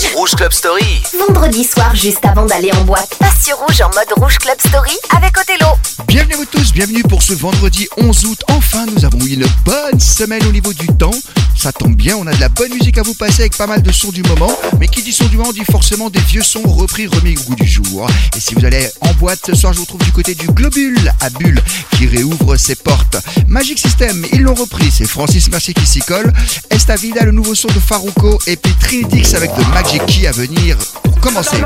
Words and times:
Rouge. 0.00 0.12
Rouge 0.14 0.34
Club 0.34 0.52
Story. 0.52 1.02
Vendredi 1.28 1.64
soir, 1.64 1.94
juste 1.94 2.24
avant 2.24 2.46
d'aller 2.46 2.70
en 2.72 2.84
boîte, 2.84 3.14
passe 3.18 3.44
sur 3.44 3.56
Rouge 3.56 3.80
en 3.80 3.88
mode 3.88 4.12
Rouge 4.16 4.38
Club 4.38 4.56
Story 4.68 4.96
avec 5.16 5.36
Othello. 5.36 5.66
Bienvenue 6.06 6.34
à 6.34 6.36
vous 6.38 6.44
tous, 6.44 6.72
bienvenue 6.72 7.02
pour 7.02 7.22
ce 7.22 7.32
vendredi 7.32 7.88
11 7.96 8.24
août. 8.26 8.44
Enfin, 8.48 8.86
nous 8.86 9.04
avons 9.04 9.18
eu 9.20 9.34
une 9.34 9.46
bonne 9.64 9.98
semaine 9.98 10.44
au 10.46 10.52
niveau 10.52 10.72
du 10.72 10.86
temps. 10.86 11.10
Ça 11.56 11.72
tombe 11.72 11.94
bien, 11.94 12.16
on 12.16 12.26
a 12.26 12.32
de 12.32 12.40
la 12.40 12.48
bonne 12.48 12.72
musique 12.72 12.96
à 12.98 13.02
vous 13.02 13.14
passer 13.14 13.42
avec 13.42 13.56
pas 13.56 13.66
mal 13.66 13.82
de 13.82 13.92
sons 13.92 14.10
du 14.10 14.22
moment. 14.22 14.50
Mais 14.78 14.88
qui 14.88 15.02
dit 15.02 15.12
son 15.12 15.26
du 15.26 15.36
moment 15.36 15.52
dit 15.52 15.64
forcément 15.70 16.08
des 16.08 16.20
vieux 16.20 16.42
sons 16.42 16.62
repris, 16.62 17.06
remis 17.06 17.36
au 17.36 17.42
goût 17.42 17.54
du 17.56 17.66
jour. 17.66 18.06
Et 18.36 18.40
si 18.40 18.54
vous 18.54 18.64
allez 18.64 18.88
en 19.00 19.12
boîte 19.14 19.40
ce 19.46 19.54
soir, 19.54 19.72
je 19.72 19.78
vous 19.78 19.84
retrouve 19.84 20.04
du 20.04 20.12
côté 20.12 20.34
du 20.34 20.46
Globule 20.46 21.12
à 21.20 21.28
Bulle 21.30 21.60
qui 21.96 22.06
réouvre 22.06 22.56
ses 22.56 22.76
portes. 22.76 23.18
Magic 23.46 23.78
System, 23.78 24.24
ils 24.32 24.42
l'ont 24.42 24.54
repris, 24.54 24.90
c'est 24.90 25.08
Francis 25.08 25.50
Mercier 25.50 25.74
qui 25.74 25.86
s'y 25.86 26.00
colle. 26.00 26.32
Estavida, 26.70 27.24
le 27.24 27.32
nouveau 27.32 27.54
son 27.54 27.68
de 27.68 27.80
Farouko 27.80 28.38
et 28.46 28.56
puis 28.56 28.72
Trinidix 28.80 29.34
avec 29.34 29.50
de 29.54 29.62
Magic 29.74 29.89
Key 29.98 30.28
à 30.28 30.30
venir 30.30 30.76
pour 31.02 31.18
commencer. 31.20 31.56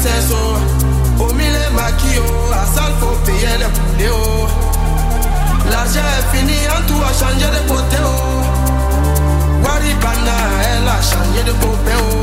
Princesse 0.00 0.30
oh. 0.30 1.24
Au 1.24 1.32
milieu 1.34 1.70
maquis 1.74 2.20
oh. 2.20 2.52
À 2.52 2.64
salle 2.66 2.92
faut 3.00 3.16
payer 3.26 3.58
les 3.58 3.64
poulets 3.64 4.10
oh. 4.12 4.46
L'argent 5.70 6.00
est 6.00 6.36
fini, 6.36 6.54
en 6.68 6.86
tout 6.86 7.02
a 7.02 7.12
changé 7.12 7.46
de 7.46 7.68
côté. 7.68 7.96
Oh. 8.04 8.42
Waribana, 9.64 10.36
elle 10.62 10.88
a 10.88 11.02
changé 11.02 11.42
de 11.44 11.52
côté. 11.52 11.92
Oh. 11.98 12.17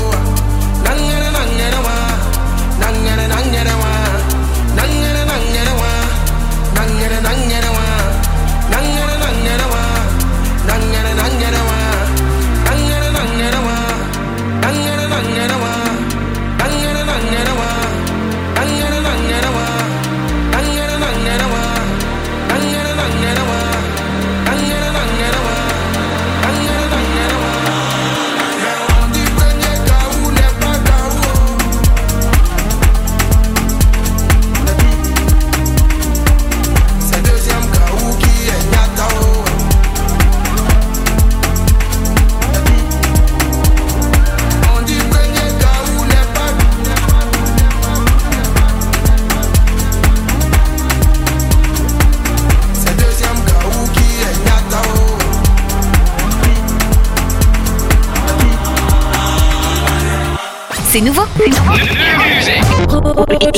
C'est 60.95 61.01
nouveau. 61.01 61.23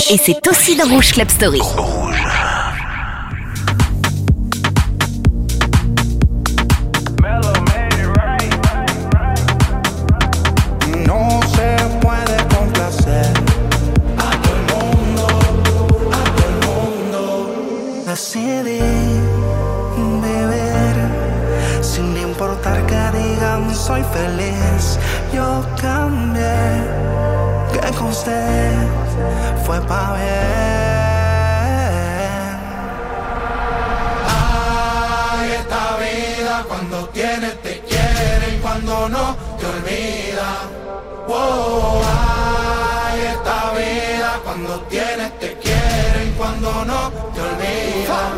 Et, 0.09 0.17
c'est 0.17 0.47
aussi 0.47 0.75
dans 0.75 0.87
Rouge 0.87 1.11
Club 1.11 1.29
Story. 1.29 1.59
No 1.59 2.36
Yo 25.33 25.65
cambié, 25.81 26.57
que 27.71 27.79
con 27.97 28.07
usted 28.07 28.73
fue 29.65 29.79
pa' 29.81 30.13
bien. 30.15 30.27
Ay, 34.25 35.51
esta 35.59 35.97
vida 35.97 36.63
cuando 36.67 37.09
tienes 37.09 37.61
te 37.61 37.79
quiere 37.81 38.55
y 38.55 38.59
cuando 38.61 39.09
no 39.09 39.35
te 39.59 39.65
olvida. 39.65 40.49
Wow, 41.27 42.01
ay, 42.05 43.19
esta 43.33 43.71
vida 43.73 44.39
cuando 44.43 44.81
tienes 44.89 45.37
te 45.39 45.53
quiere 45.57 46.25
y 46.25 46.31
cuando 46.37 46.85
no 46.85 47.11
te 47.33 47.41
olvida. 47.41 48.36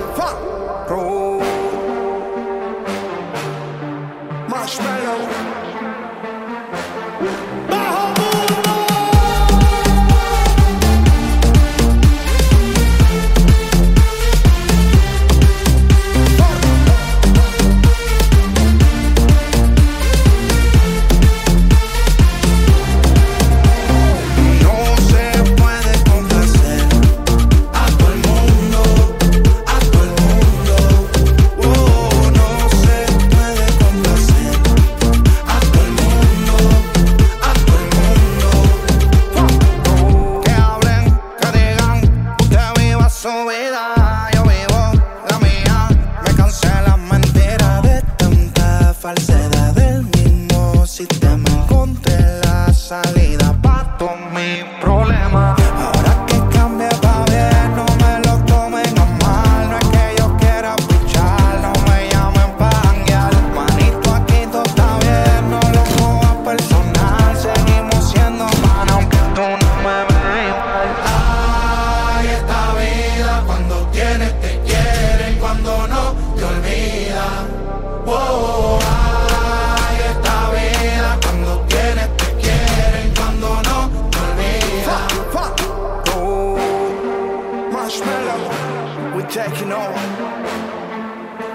we're 89.16 89.30
taking 89.30 89.72
off. 89.72 89.96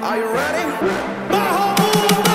Are 0.03 0.19
you 0.19 0.33
ready? 0.33 2.34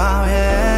about 0.00 0.28
here 0.30 0.69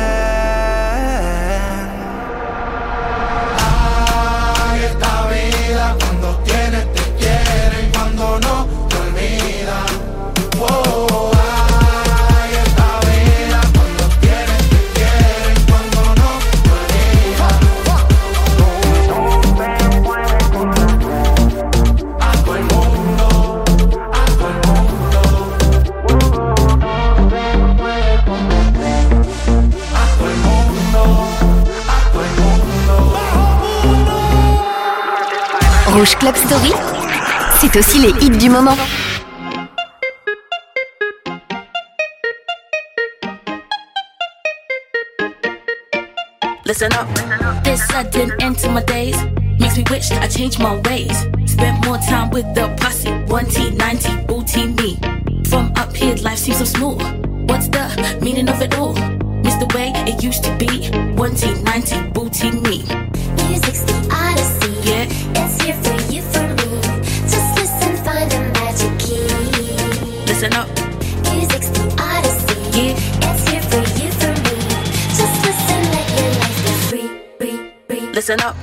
Club 36.04 36.34
Story, 36.34 36.72
c'est 37.60 37.76
aussi 37.76 37.99
les 37.99 38.10
hits 38.20 38.31
du 38.31 38.50
moment. 38.50 38.76
Listen 46.64 46.90
up. 46.94 47.06
This 47.62 47.87
sudden 47.87 48.32
end 48.40 48.58
to 48.58 48.69
my 48.70 48.82
days 48.82 49.16
makes 49.60 49.76
me 49.76 49.84
wish 49.90 50.10
I 50.10 50.26
changed 50.26 50.58
my 50.58 50.75
ways. 50.88 51.16
Spent 51.46 51.84
more 51.87 51.99
time 51.99 52.31
with 52.31 52.52
the 52.55 52.69
posse, 52.81 53.08
1T, 53.28 53.76
90, 53.76 54.26
booty 54.26 54.66
me. 54.66 54.98
From 55.48 55.72
up 55.76 55.94
here, 55.94 56.16
life 56.16 56.38
seems 56.38 56.58
so 56.58 56.64
smooth. 56.64 57.00
What's 57.48 57.69
the 57.69 58.19
meaning 58.20 58.48
of 58.48 58.60
it 58.60 58.76
all? 58.76 58.94
Miss 59.44 59.55
the 59.55 59.70
way 59.72 59.93
it 59.94 60.20
used 60.20 60.43
to 60.43 60.50
be. 60.56 60.90
1T, 61.14 61.62
90, 61.62 62.10
booty 62.10 62.50
me. 62.50 62.82
Music's 63.48 63.82
the 63.82 64.08
odyssey. 64.10 64.31
Listen 78.32 78.49
up. 78.49 78.62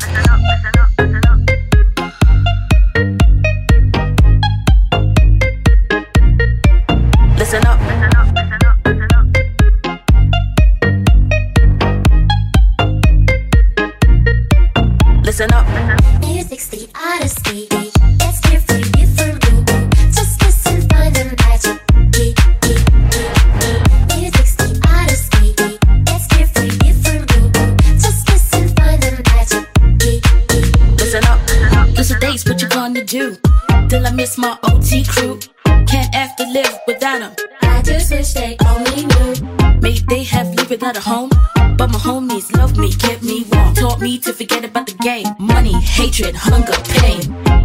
Me 44.00 44.18
to 44.19 44.34
forget 44.34 44.63
about 44.63 44.88
the 44.88 44.94
game. 44.94 45.25
Money, 45.40 45.74
hatred, 45.81 46.36
hunger, 46.36 46.74
pain. 47.00 47.19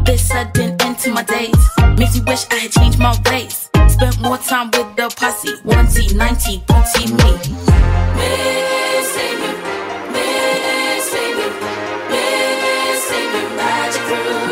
This 0.05 0.29
sudden 0.29 0.77
end 0.81 0.99
to 1.01 1.11
my 1.11 1.23
days. 1.23 1.55
Makes 1.99 2.17
me 2.17 2.23
wish 2.27 2.47
I 2.51 2.57
had 2.57 2.73
changed 2.73 2.99
my 2.99 3.17
ways. 3.31 3.71
Spent 3.89 4.21
more 4.21 4.39
time 4.39 4.71
with 4.73 4.97
the 4.97 5.09
posse. 5.17 5.55
1T, 5.63 6.15
90, 6.17 6.61
2T 6.67 7.11
me. 7.23 7.33
Missing 8.19 9.39
you, 9.45 9.55
missing 10.15 11.37
you, 11.41 11.51
missing 12.11 13.31
you, 13.35 13.45
magic 13.59 14.03
crew. 14.09 14.49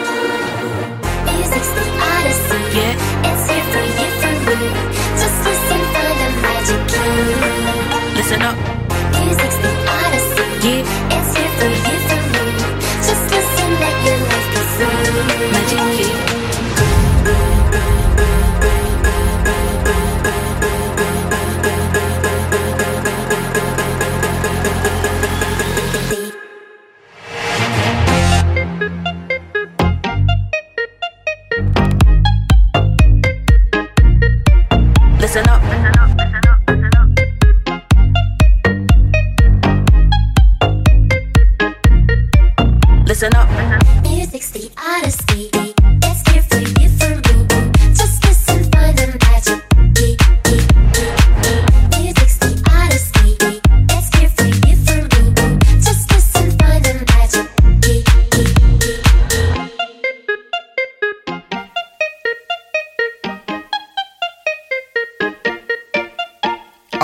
Music's 1.27 1.71
the 1.77 1.85
odyssey. 2.11 2.63
Yeah. 2.79 2.95
It's 3.29 3.43
here 3.51 3.67
for 3.73 3.85
you, 3.99 4.09
for 4.21 4.35
me. 4.47 4.59
Just 5.21 5.39
listen, 5.47 5.83
find 5.93 6.17
the 6.21 6.29
magic 6.43 6.81
key. 6.91 8.17
Listen 8.17 8.43
up, 8.43 8.57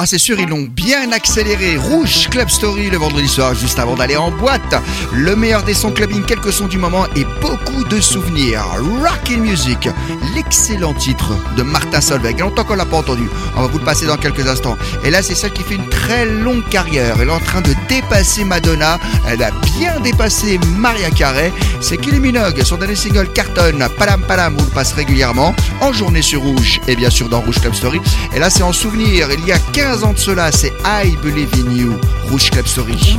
c'est 0.08 0.16
sûr, 0.16 0.40
ils 0.40 0.48
l'ont 0.48 0.66
bien 0.66 1.12
accéléré. 1.12 1.76
Rouge 1.76 2.30
Club 2.30 2.48
Story 2.48 2.88
le 2.88 2.96
vendredi 2.96 3.28
soir, 3.28 3.54
juste 3.54 3.78
avant 3.78 3.94
d'aller 3.94 4.16
en 4.16 4.30
boîte. 4.30 4.74
Le 5.12 5.36
meilleur 5.36 5.62
des 5.64 5.74
sons 5.74 5.90
clubbing, 5.90 6.24
quelques 6.24 6.50
sons 6.50 6.66
du 6.66 6.78
moment 6.78 7.04
et 7.14 7.26
beaucoup 7.42 7.84
de 7.84 8.00
souvenirs. 8.00 8.64
Rockin' 9.02 9.42
Music, 9.42 9.86
l'excellent 10.34 10.94
titre 10.94 11.34
de 11.58 11.62
Martin 11.62 12.00
Solveig. 12.00 12.36
Il 12.38 12.40
a 12.40 12.44
longtemps 12.46 12.64
qu'on 12.64 12.76
l'a 12.76 12.86
pas 12.86 12.96
entendu. 12.96 13.28
On 13.54 13.60
va 13.60 13.66
vous 13.66 13.78
le 13.78 13.84
passer 13.84 14.06
dans 14.06 14.16
quelques 14.16 14.48
instants. 14.48 14.78
Et 15.04 15.10
là, 15.10 15.20
c'est 15.20 15.34
celle 15.34 15.52
qui 15.52 15.62
fait 15.62 15.74
une 15.74 15.88
très 15.90 16.24
longue 16.24 16.66
carrière. 16.70 17.16
Elle 17.20 17.28
est 17.28 17.32
en 17.32 17.40
train 17.40 17.60
de 17.60 17.74
dépasser 17.90 18.44
Madonna. 18.44 18.98
Elle 19.28 19.42
a 19.42 19.50
bien 19.76 20.00
dépassé 20.00 20.58
Maria 20.78 21.10
Carey. 21.10 21.52
C'est 21.82 21.98
Kylie 21.98 22.20
Minogue. 22.20 22.62
Son 22.64 22.76
dernier 22.76 22.96
single 22.96 23.30
cartonne. 23.34 23.86
Palam 23.98 24.22
Palam, 24.22 24.56
vous 24.56 24.64
le 24.64 24.70
passe 24.70 24.94
régulièrement. 24.94 25.54
En 25.82 25.92
journée 25.92 26.22
sur 26.22 26.40
Rouge 26.40 26.80
et 26.88 26.96
bien 26.96 27.10
sûr 27.10 27.28
dans 27.28 27.42
Rouge 27.42 27.60
Club 27.60 27.74
Story. 27.74 28.00
Et 28.34 28.38
là, 28.38 28.48
c'est 28.48 28.62
en 28.62 28.72
souvenir. 28.72 29.28
Il 29.30 29.44
y 29.46 29.52
a 29.52 29.58
15 29.58 29.97
ans 30.04 30.12
de 30.12 30.18
cela, 30.18 30.52
c'est 30.52 30.72
I 30.84 31.16
Believe 31.22 31.48
in 31.54 31.72
You. 31.72 31.94
Rouge 32.30 32.50
Club 32.50 32.66
Story. 32.66 33.18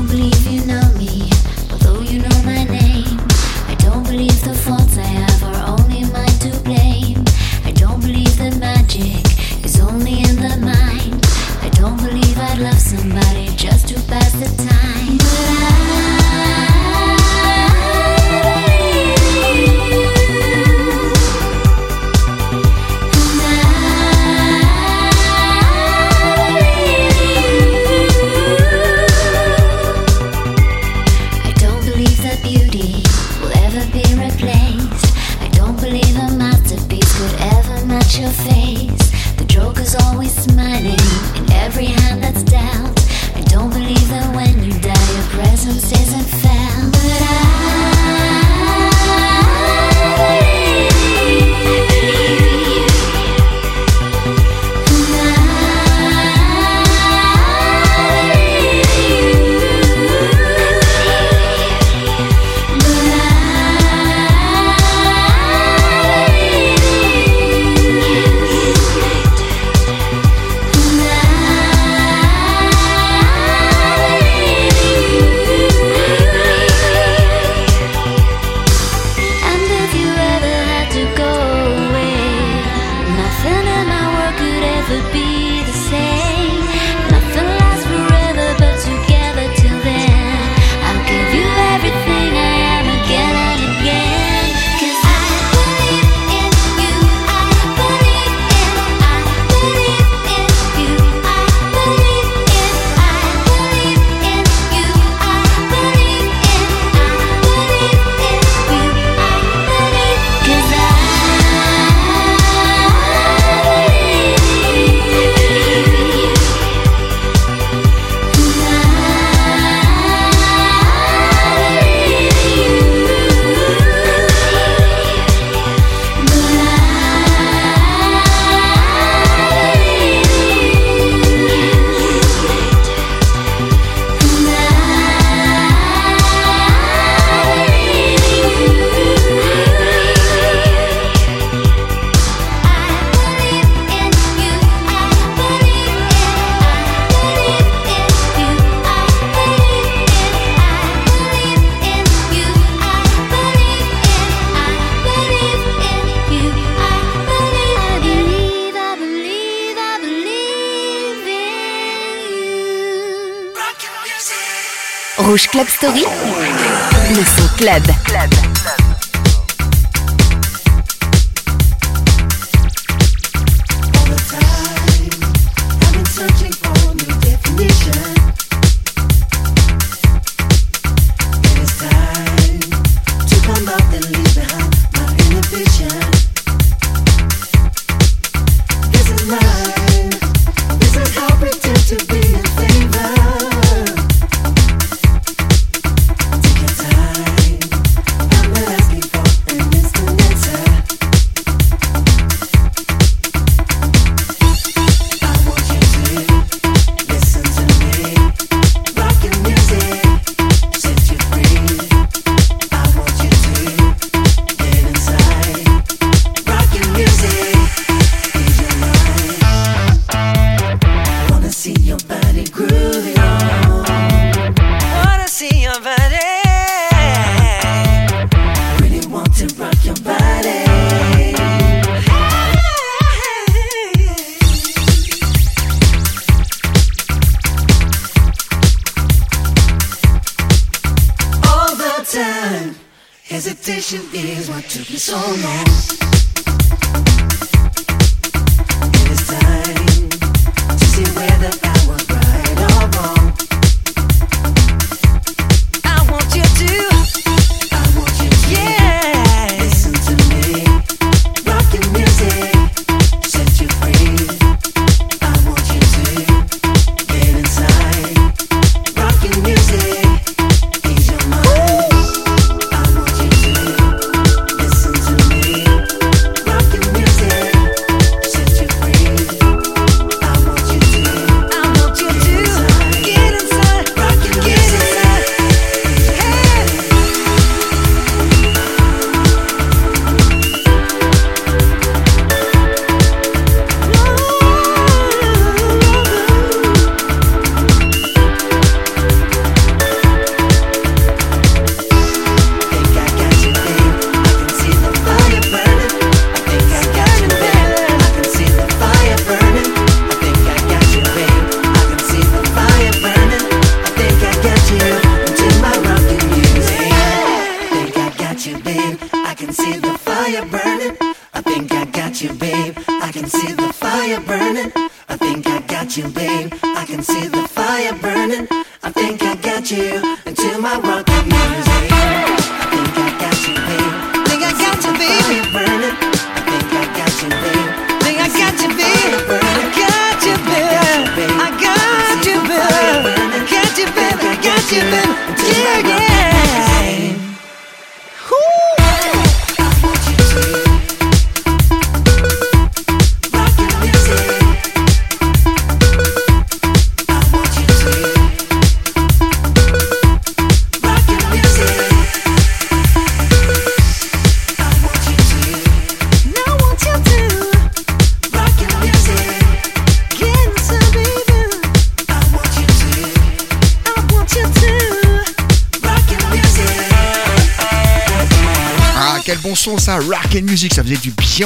что 165.80 165.92
вы 165.92 166.19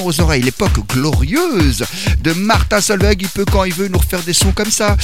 aux 0.01 0.21
oreilles. 0.21 0.41
L'époque 0.41 0.79
glorieuse 0.87 1.83
de 2.21 2.33
Martin 2.33 2.81
Solveig, 2.81 3.17
il 3.19 3.27
peut 3.27 3.45
quand 3.45 3.63
il 3.63 3.73
veut 3.73 3.87
nous 3.87 3.99
refaire 3.99 4.21
des 4.21 4.33
sons 4.33 4.51
comme 4.51 4.71
ça. 4.71 4.97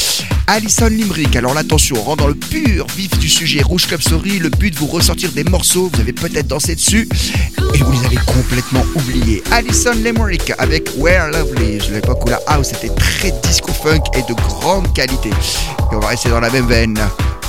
Alison 0.47 0.87
Limerick, 0.87 1.35
alors 1.35 1.53
l'attention, 1.53 1.97
on 1.99 2.01
rentre 2.01 2.23
dans 2.23 2.27
le 2.27 2.33
pur 2.33 2.87
vif 2.95 3.17
du 3.19 3.29
sujet. 3.29 3.61
Rouge 3.61 3.87
Club 3.87 4.01
Story, 4.01 4.39
le 4.39 4.49
but 4.49 4.73
de 4.73 4.79
vous 4.79 4.87
ressortir 4.87 5.31
des 5.31 5.43
morceaux, 5.43 5.91
vous 5.93 5.99
avez 5.99 6.13
peut-être 6.13 6.47
dansé 6.47 6.75
dessus 6.75 7.07
et 7.73 7.77
vous 7.77 7.91
les 7.91 8.05
avez 8.05 8.17
complètement 8.25 8.83
oubliés. 8.95 9.43
Alison 9.51 9.93
Limerick 9.93 10.53
avec 10.57 10.89
Where 10.97 11.29
Lovely, 11.29 11.79
l'époque 11.91 12.25
où 12.25 12.29
la 12.29 12.39
house 12.47 12.71
était 12.71 12.93
très 12.95 13.31
disco-funk 13.43 14.01
et 14.15 14.21
de 14.23 14.33
grande 14.33 14.91
qualité. 14.93 15.29
Et 15.29 15.95
on 15.95 15.99
va 15.99 16.07
rester 16.07 16.29
dans 16.29 16.39
la 16.39 16.49
même 16.49 16.67
veine 16.67 16.99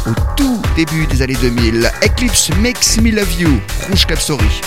au 0.07 0.13
tout 0.37 0.61
début 0.77 1.07
des 1.07 1.23
années 1.23 1.37
2000. 1.41 1.91
Eclipse 2.05 2.51
Makes 2.61 2.99
Me 3.03 3.11
Love 3.13 3.33
You, 3.41 3.61
Rouge 3.89 4.07
Club 4.07 4.19
Story. 4.19 4.61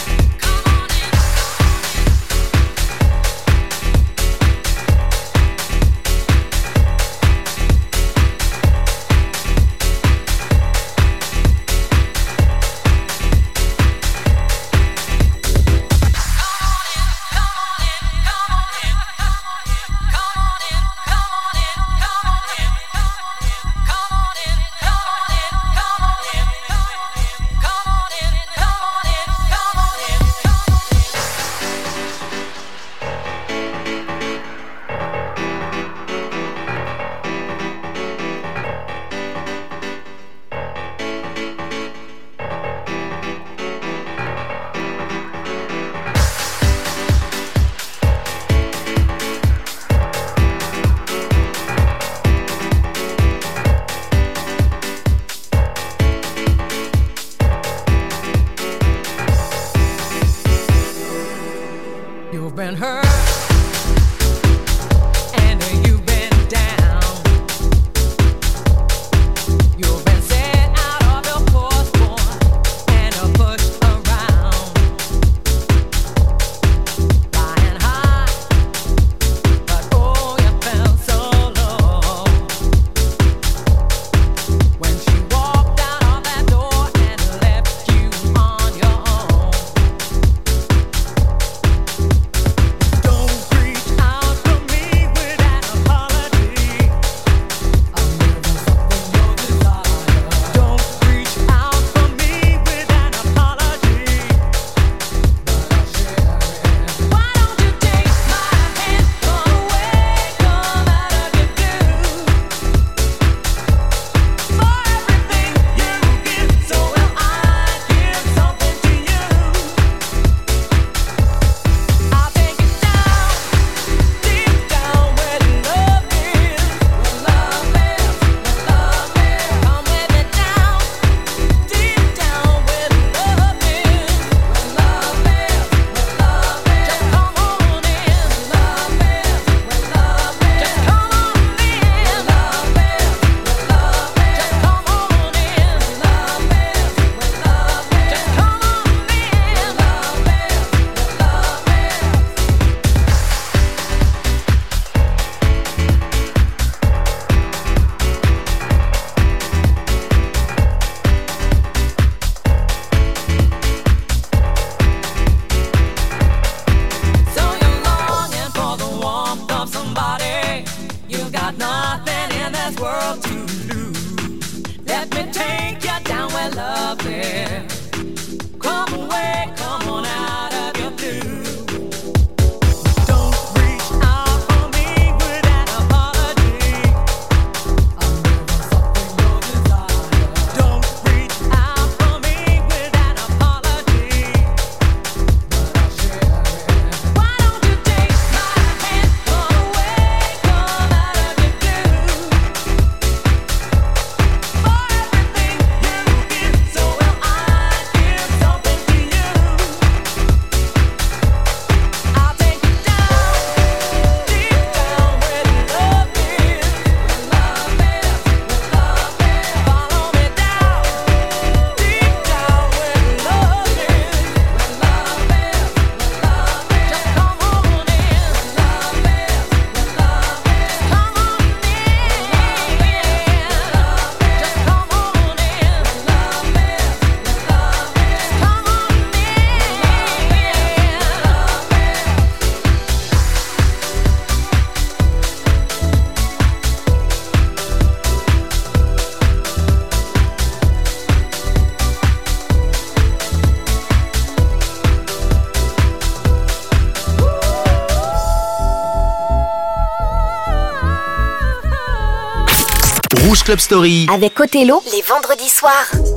Club 263.43 263.59
Story. 263.59 264.07
Avec 264.13 264.39
Othello, 264.39 264.81
les 264.93 265.01
vendredis 265.01 265.49
soirs. 265.49 266.12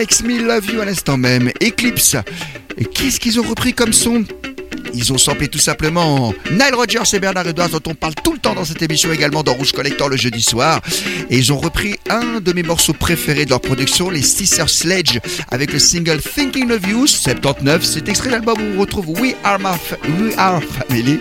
Makes 0.00 0.22
Me 0.22 0.38
Love 0.38 0.72
You 0.72 0.80
à 0.80 0.86
l'instant 0.86 1.18
même. 1.18 1.50
Eclipse. 1.62 2.16
Qu'est-ce 2.94 3.20
qu'ils 3.20 3.38
ont 3.38 3.42
repris 3.42 3.74
comme 3.74 3.92
son 3.92 4.24
ils 4.94 5.12
ont 5.12 5.18
samplé 5.18 5.48
tout 5.48 5.58
simplement 5.58 6.32
Nile 6.50 6.74
Rogers 6.74 7.14
et 7.14 7.20
Bernard 7.20 7.46
Edwards, 7.46 7.70
dont 7.70 7.90
on 7.90 7.94
parle 7.94 8.14
tout 8.14 8.32
le 8.32 8.38
temps 8.38 8.54
dans 8.54 8.64
cette 8.64 8.82
émission 8.82 9.12
également 9.12 9.42
dans 9.42 9.54
Rouge 9.54 9.72
Collector 9.72 10.08
le 10.08 10.16
jeudi 10.16 10.42
soir. 10.42 10.80
Et 11.30 11.38
ils 11.38 11.52
ont 11.52 11.58
repris 11.58 11.96
un 12.08 12.40
de 12.40 12.52
mes 12.52 12.62
morceaux 12.62 12.92
préférés 12.92 13.44
de 13.44 13.50
leur 13.50 13.60
production, 13.60 14.10
les 14.10 14.22
Sister 14.22 14.64
Sledge, 14.66 15.18
avec 15.50 15.72
le 15.72 15.78
single 15.78 16.20
Thinking 16.20 16.70
of 16.70 16.86
You 16.88 17.06
79. 17.06 17.84
C'est 17.84 18.08
extrait 18.08 18.30
d'album 18.30 18.58
où 18.58 18.76
on 18.76 18.80
retrouve 18.80 19.08
We 19.20 19.34
Are, 19.44 19.58
My 19.58 19.76
We 20.20 20.34
Are 20.36 20.60
Family. 20.62 21.18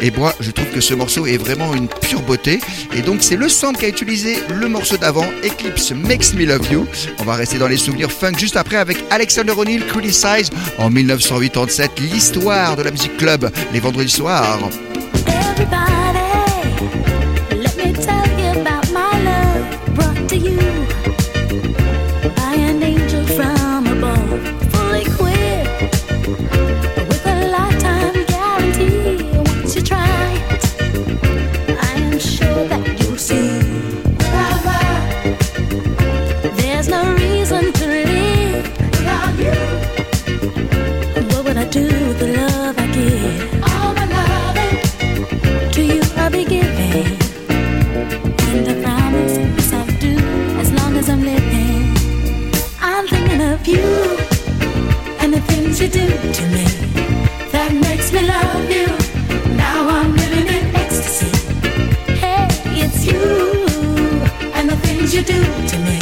Et 0.00 0.10
moi, 0.10 0.34
je 0.40 0.50
trouve 0.50 0.68
que 0.70 0.80
ce 0.80 0.94
morceau 0.94 1.26
est 1.26 1.36
vraiment 1.36 1.74
une 1.74 1.88
pure 1.88 2.22
beauté. 2.22 2.60
Et 2.94 3.02
donc, 3.02 3.22
c'est 3.22 3.36
le 3.36 3.48
sample 3.48 3.80
qu'a 3.80 3.88
utilisé 3.88 4.38
le 4.54 4.68
morceau 4.68 4.96
d'avant, 4.96 5.26
Eclipse 5.44 5.92
Makes 5.92 6.34
Me 6.34 6.44
Love 6.46 6.72
You. 6.72 6.86
On 7.18 7.24
va 7.24 7.34
rester 7.34 7.58
dans 7.58 7.68
les 7.68 7.76
souvenirs 7.76 8.10
funk 8.10 8.38
juste 8.38 8.56
après 8.56 8.76
avec 8.76 8.98
Alexander 9.10 9.52
O'Neill, 9.56 9.84
Criticize 9.86 10.50
en 10.78 10.90
1987, 10.90 12.00
l'histoire 12.00 12.76
de 12.76 12.82
la 12.82 12.90
musique 12.90 13.01
Club 13.10 13.50
les 13.72 13.80
vendredis 13.80 14.10
soirs. 14.10 14.58
you 65.22 65.34
do 65.34 65.68
to 65.68 65.78
me? 65.78 66.01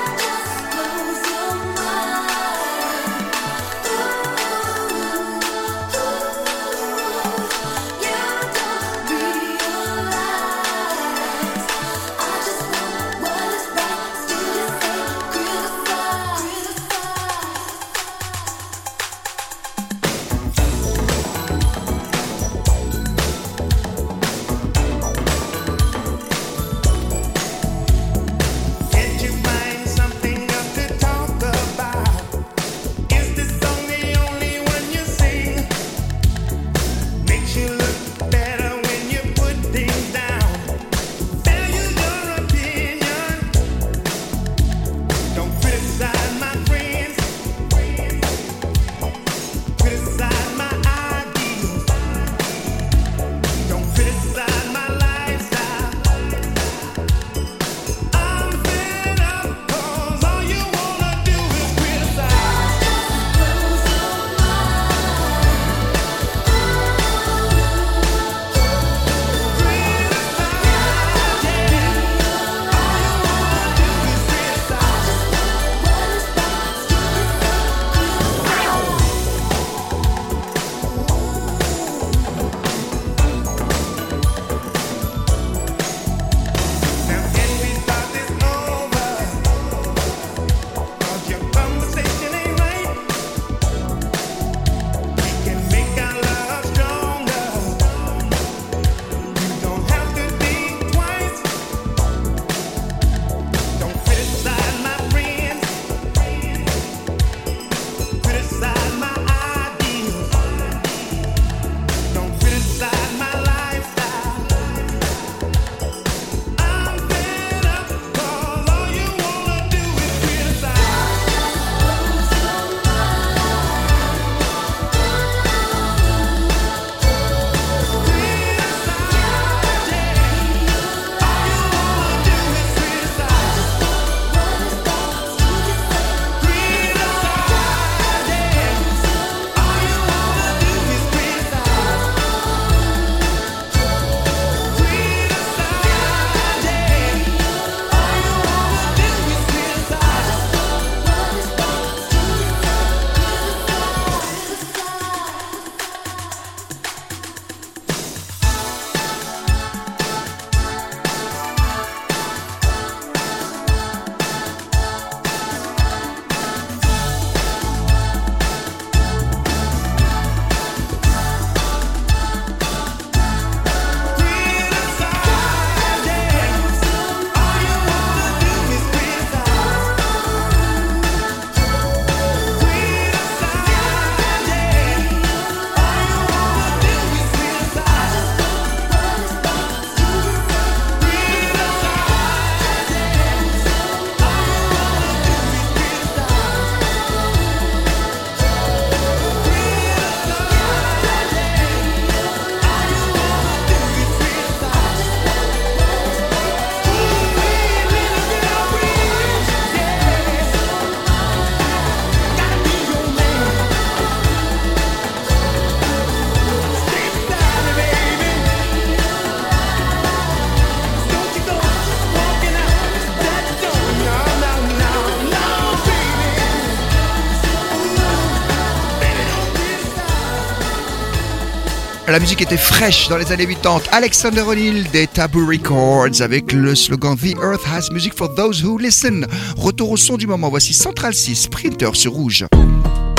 La 232.11 232.19
musique 232.19 232.41
était 232.41 232.57
fraîche 232.57 233.07
dans 233.07 233.15
les 233.15 233.31
années 233.31 233.47
80. 233.47 233.83
Alexander 233.93 234.41
O'Neill 234.41 234.83
des 234.91 235.07
Taboo 235.07 235.45
Records 235.47 236.21
avec 236.21 236.51
le 236.51 236.75
slogan 236.75 237.15
The 237.15 237.37
Earth 237.41 237.65
has 237.65 237.89
music 237.89 238.13
for 238.13 238.27
those 238.35 238.61
who 238.61 238.77
listen. 238.77 239.25
Retour 239.55 239.91
au 239.91 239.95
son 239.95 240.17
du 240.17 240.27
moment. 240.27 240.49
Voici 240.49 240.73
Central 240.73 241.13
6 241.13 241.43
Sprinter 241.43 241.91
sur 241.93 242.11
rouge. 242.11 242.45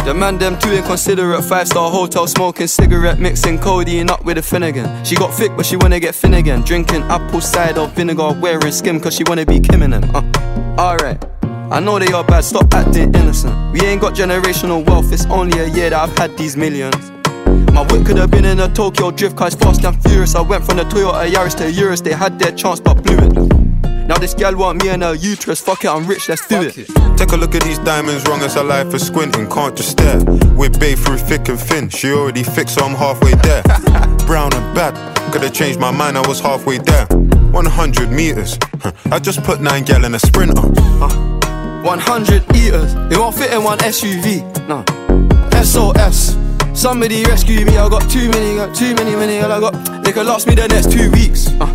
The 0.04 0.14
man 0.14 0.36
them 0.36 0.58
too 0.58 0.74
inconsiderate 0.76 1.42
Five 1.42 1.68
star 1.68 1.90
hotel 1.90 2.28
smoking 2.28 2.66
cigarette 2.66 3.18
Mixing 3.18 3.58
codeine 3.58 4.10
up 4.10 4.26
with 4.26 4.36
a 4.36 4.42
Finnegan 4.42 4.86
She 5.04 5.14
got 5.14 5.32
thick 5.32 5.52
but 5.56 5.64
she 5.64 5.76
wanna 5.76 5.98
get 5.98 6.14
again 6.24 6.62
Drinking 6.62 7.02
apple 7.08 7.40
cider 7.40 7.86
vinegar 7.96 8.34
Wearing 8.42 8.72
skim 8.72 9.00
cause 9.00 9.14
she 9.14 9.22
wanna 9.24 9.46
be 9.46 9.60
Kim 9.60 9.88
them 9.88 10.04
uh, 10.12 10.22
Alright 10.76 11.24
I 11.70 11.80
know 11.80 11.98
they 11.98 12.12
are 12.12 12.24
bad, 12.24 12.42
stop 12.44 12.74
acting 12.74 13.14
innocent 13.14 13.54
We 13.72 13.80
ain't 13.86 14.00
got 14.00 14.14
generational 14.14 14.84
wealth 14.84 15.12
It's 15.12 15.24
only 15.26 15.56
a 15.60 15.68
year 15.68 15.90
that 15.90 16.08
I've 16.08 16.18
had 16.18 16.36
these 16.36 16.56
millions 16.56 17.11
my 17.72 17.82
whip 17.90 18.06
could 18.06 18.18
have 18.18 18.30
been 18.30 18.44
in 18.44 18.60
a 18.60 18.68
Tokyo 18.68 19.10
drift 19.10 19.36
car, 19.36 19.48
it's 19.48 19.56
fast 19.56 19.84
and 19.84 20.00
furious. 20.02 20.34
I 20.34 20.42
went 20.42 20.64
from 20.64 20.76
the 20.76 20.84
Toyota 20.84 21.30
Yaris 21.30 21.56
to 21.58 21.70
Urus, 21.70 22.00
they 22.00 22.12
had 22.12 22.38
their 22.38 22.52
chance 22.52 22.80
but 22.80 23.02
blew 23.02 23.16
it. 23.16 23.32
Now 24.06 24.18
this 24.18 24.34
gal 24.34 24.56
want 24.56 24.82
me 24.82 24.90
and 24.90 25.02
her 25.02 25.14
uterus, 25.14 25.60
fuck 25.60 25.84
it, 25.84 25.88
I'm 25.88 26.06
rich, 26.06 26.28
let's 26.28 26.46
do 26.46 26.60
it. 26.60 26.74
Take 27.16 27.32
a 27.32 27.36
look 27.36 27.54
at 27.54 27.62
these 27.62 27.78
diamonds, 27.78 28.26
wrong 28.26 28.40
as 28.42 28.56
a 28.56 28.62
life 28.62 28.92
is 28.94 29.06
squinting, 29.06 29.48
can't 29.48 29.76
just 29.76 29.90
stare. 29.90 30.22
We're 30.54 30.70
babe 30.70 30.98
through 30.98 31.18
thick 31.18 31.48
and 31.48 31.58
thin, 31.58 31.88
she 31.88 32.10
already 32.10 32.42
fixed, 32.42 32.74
so 32.74 32.84
I'm 32.84 32.94
halfway 32.94 33.32
there. 33.34 33.62
Brown 34.26 34.52
and 34.54 34.74
bad, 34.74 34.94
could 35.32 35.42
have 35.42 35.52
changed 35.52 35.78
my 35.78 35.90
mind, 35.90 36.18
I 36.18 36.26
was 36.26 36.40
halfway 36.40 36.78
there. 36.78 37.06
100 37.06 38.10
meters, 38.10 38.58
I 39.06 39.18
just 39.18 39.42
put 39.44 39.60
nine 39.60 39.84
gal 39.84 40.04
in 40.04 40.14
a 40.14 40.18
sprinter. 40.18 40.60
100 40.60 42.56
eaters, 42.56 42.94
it 43.10 43.18
won't 43.18 43.34
fit 43.36 43.52
in 43.52 43.62
one 43.62 43.78
SUV. 43.78 44.42
No, 44.68 44.84
SOS. 45.62 46.31
Somebody 46.82 47.22
rescue 47.22 47.64
me, 47.64 47.78
I 47.78 47.88
got 47.88 48.10
too 48.10 48.28
many, 48.30 48.56
got 48.56 48.74
too 48.74 48.92
many, 48.96 49.14
many, 49.14 49.38
all 49.38 49.52
I 49.52 49.60
got. 49.60 50.02
They 50.02 50.10
could 50.10 50.26
last 50.26 50.48
me 50.48 50.56
the 50.56 50.66
next 50.66 50.90
two 50.90 51.12
weeks. 51.12 51.46
Uh, 51.60 51.72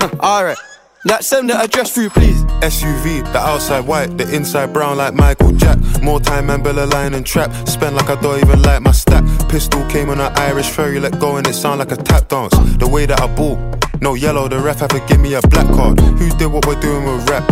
huh, 0.00 0.08
Alright, 0.18 0.56
like 1.04 1.20
send 1.20 1.50
the 1.50 1.60
address 1.60 1.92
through, 1.92 2.08
please. 2.08 2.42
SUV, 2.62 3.20
the 3.34 3.38
outside 3.38 3.86
white, 3.86 4.16
the 4.16 4.34
inside 4.34 4.72
brown 4.72 4.96
like 4.96 5.12
Michael 5.12 5.52
Jack. 5.52 5.76
More 6.02 6.20
time 6.20 6.48
and 6.48 6.64
Bella 6.64 6.86
line 6.86 7.12
and 7.12 7.26
trap. 7.26 7.52
Spend 7.68 7.96
like 7.96 8.08
I 8.08 8.18
don't 8.22 8.42
even 8.42 8.62
like 8.62 8.80
my 8.80 8.92
stack. 8.92 9.24
Pistol 9.50 9.86
came 9.90 10.08
on 10.08 10.18
an 10.22 10.32
Irish 10.38 10.70
ferry, 10.70 10.98
let 11.00 11.20
go 11.20 11.36
and 11.36 11.46
it 11.46 11.52
sound 11.52 11.80
like 11.80 11.92
a 11.92 11.96
tap 11.96 12.28
dance. 12.28 12.56
The 12.78 12.88
way 12.88 13.04
that 13.04 13.20
I 13.20 13.26
ball, 13.26 13.58
no 14.00 14.14
yellow, 14.14 14.48
the 14.48 14.58
ref 14.58 14.80
have 14.80 14.88
to 14.88 15.04
give 15.06 15.20
me 15.20 15.34
a 15.34 15.42
black 15.42 15.66
card. 15.74 16.00
Who 16.00 16.30
did 16.38 16.46
what 16.46 16.66
we're 16.66 16.80
doing 16.80 17.04
with 17.04 17.28
rap? 17.28 17.46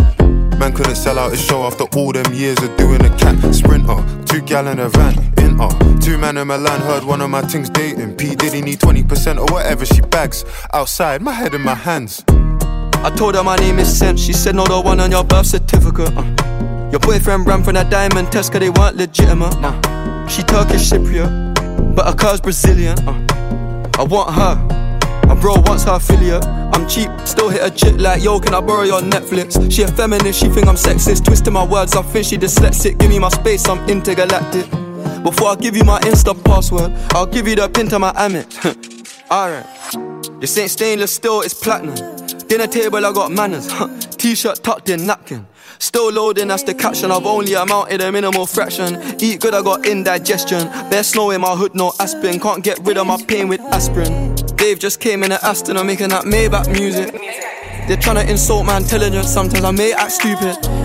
Man 0.57 0.73
couldn't 0.73 0.95
sell 0.95 1.19
out 1.19 1.29
his 1.29 1.41
show 1.45 1.61
after 1.65 1.83
all 1.95 2.11
them 2.13 2.33
years 2.33 2.57
of 2.63 2.75
doing 2.77 3.05
a 3.05 3.15
cat 3.15 3.37
sprinter. 3.53 4.03
Two 4.25 4.41
gallon 4.41 4.79
a 4.79 4.89
van, 4.89 5.13
in 5.49 5.59
uh. 5.59 5.99
Two 5.99 6.17
man 6.17 6.37
in 6.37 6.47
my 6.47 6.57
Milan 6.57 6.81
heard 6.81 7.03
one 7.03 7.21
of 7.21 7.29
my 7.29 7.41
things 7.41 7.69
dating. 7.69 8.15
P 8.15 8.35
Diddy 8.35 8.61
need 8.61 8.79
20% 8.79 9.37
or 9.37 9.53
whatever 9.53 9.85
she 9.85 10.01
bags. 10.01 10.45
Outside, 10.73 11.21
my 11.21 11.31
head 11.31 11.53
in 11.53 11.61
my 11.61 11.75
hands. 11.75 12.23
I 12.29 13.13
told 13.15 13.35
her 13.35 13.43
my 13.43 13.55
name 13.57 13.79
is 13.79 13.97
Sen. 13.97 14.17
She 14.17 14.33
said, 14.33 14.55
No, 14.55 14.65
the 14.65 14.79
one 14.81 14.99
on 14.99 15.11
your 15.11 15.23
birth 15.23 15.47
certificate. 15.47 16.11
Uh. 16.15 16.89
Your 16.91 16.99
boyfriend 16.99 17.45
ran 17.47 17.63
from 17.63 17.75
that 17.75 17.89
diamond 17.89 18.31
test 18.31 18.51
cause 18.51 18.61
they 18.61 18.69
weren't 18.69 18.97
legitimate. 18.97 19.55
Uh. 19.63 20.27
She 20.27 20.43
Turkish 20.43 20.89
Cypriot, 20.89 21.95
but 21.95 22.05
her 22.05 22.15
car's 22.15 22.41
Brazilian. 22.41 22.97
Uh. 23.07 23.25
I 23.97 24.03
want 24.03 24.33
her. 24.33 24.55
My 25.27 25.35
bro 25.35 25.55
wants 25.61 25.83
her 25.83 25.93
affiliate. 25.93 26.43
I'm 26.45 26.87
cheap, 26.87 27.09
still 27.25 27.49
hit 27.49 27.61
a 27.61 27.69
chick 27.69 27.95
like, 27.97 28.23
yo, 28.23 28.39
can 28.39 28.53
I 28.53 28.61
borrow 28.61 28.83
your 28.83 29.01
Netflix? 29.01 29.71
She 29.71 29.83
a 29.83 29.87
feminist, 29.87 30.39
she 30.39 30.49
think 30.49 30.67
I'm 30.67 30.75
sexist. 30.75 31.25
Twisting 31.25 31.53
my 31.53 31.65
words, 31.65 31.95
I 31.95 32.01
think 32.01 32.25
she 32.25 32.37
dyslexic. 32.37 32.97
Give 32.97 33.09
me 33.09 33.19
my 33.19 33.29
space, 33.29 33.67
I'm 33.67 33.87
intergalactic. 33.89 34.65
Before 35.23 35.49
I 35.49 35.55
give 35.55 35.75
you 35.75 35.83
my 35.83 35.99
Insta 36.01 36.33
password, 36.43 36.91
I'll 37.11 37.25
give 37.25 37.47
you 37.47 37.55
the 37.55 37.67
pin 37.67 37.87
to 37.89 37.99
my 37.99 38.11
Amex. 38.13 38.55
Alright. 39.31 40.41
This 40.41 40.57
ain't 40.57 40.71
stainless 40.71 41.13
steel, 41.13 41.41
it's 41.41 41.53
platinum. 41.53 41.95
Dinner 42.47 42.67
table, 42.67 43.05
I 43.05 43.11
got 43.11 43.31
manners. 43.31 43.67
T-shirt 44.17 44.63
tucked 44.63 44.89
in 44.89 45.05
napkin. 45.05 45.45
Still 45.77 46.11
loading, 46.11 46.47
that's 46.47 46.63
the 46.63 46.73
caption. 46.73 47.11
I've 47.11 47.25
only 47.25 47.53
amounted 47.53 48.01
a 48.01 48.11
minimal 48.11 48.45
fraction. 48.45 48.97
Eat 49.21 49.41
good, 49.41 49.53
I 49.53 49.61
got 49.61 49.85
indigestion. 49.85 50.67
Bare 50.89 51.03
snow 51.03 51.31
in 51.31 51.41
my 51.41 51.55
hood, 51.55 51.75
no 51.75 51.93
aspirin. 51.99 52.39
Can't 52.39 52.63
get 52.63 52.79
rid 52.85 52.97
of 52.97 53.05
my 53.05 53.21
pain 53.27 53.47
with 53.49 53.61
aspirin. 53.73 54.35
Dave 54.55 54.79
just 54.79 54.99
came 54.99 55.23
in 55.23 55.31
at 55.31 55.43
Aston, 55.43 55.77
I'm 55.77 55.87
making 55.87 56.09
that 56.09 56.25
Maybach 56.25 56.71
music. 56.71 57.11
They're 57.87 57.97
tryna 57.97 58.27
insult 58.29 58.65
my 58.65 58.77
intelligence, 58.77 59.31
sometimes 59.33 59.63
I 59.63 59.71
may 59.71 59.93
act 59.93 60.11
stupid. 60.11 60.57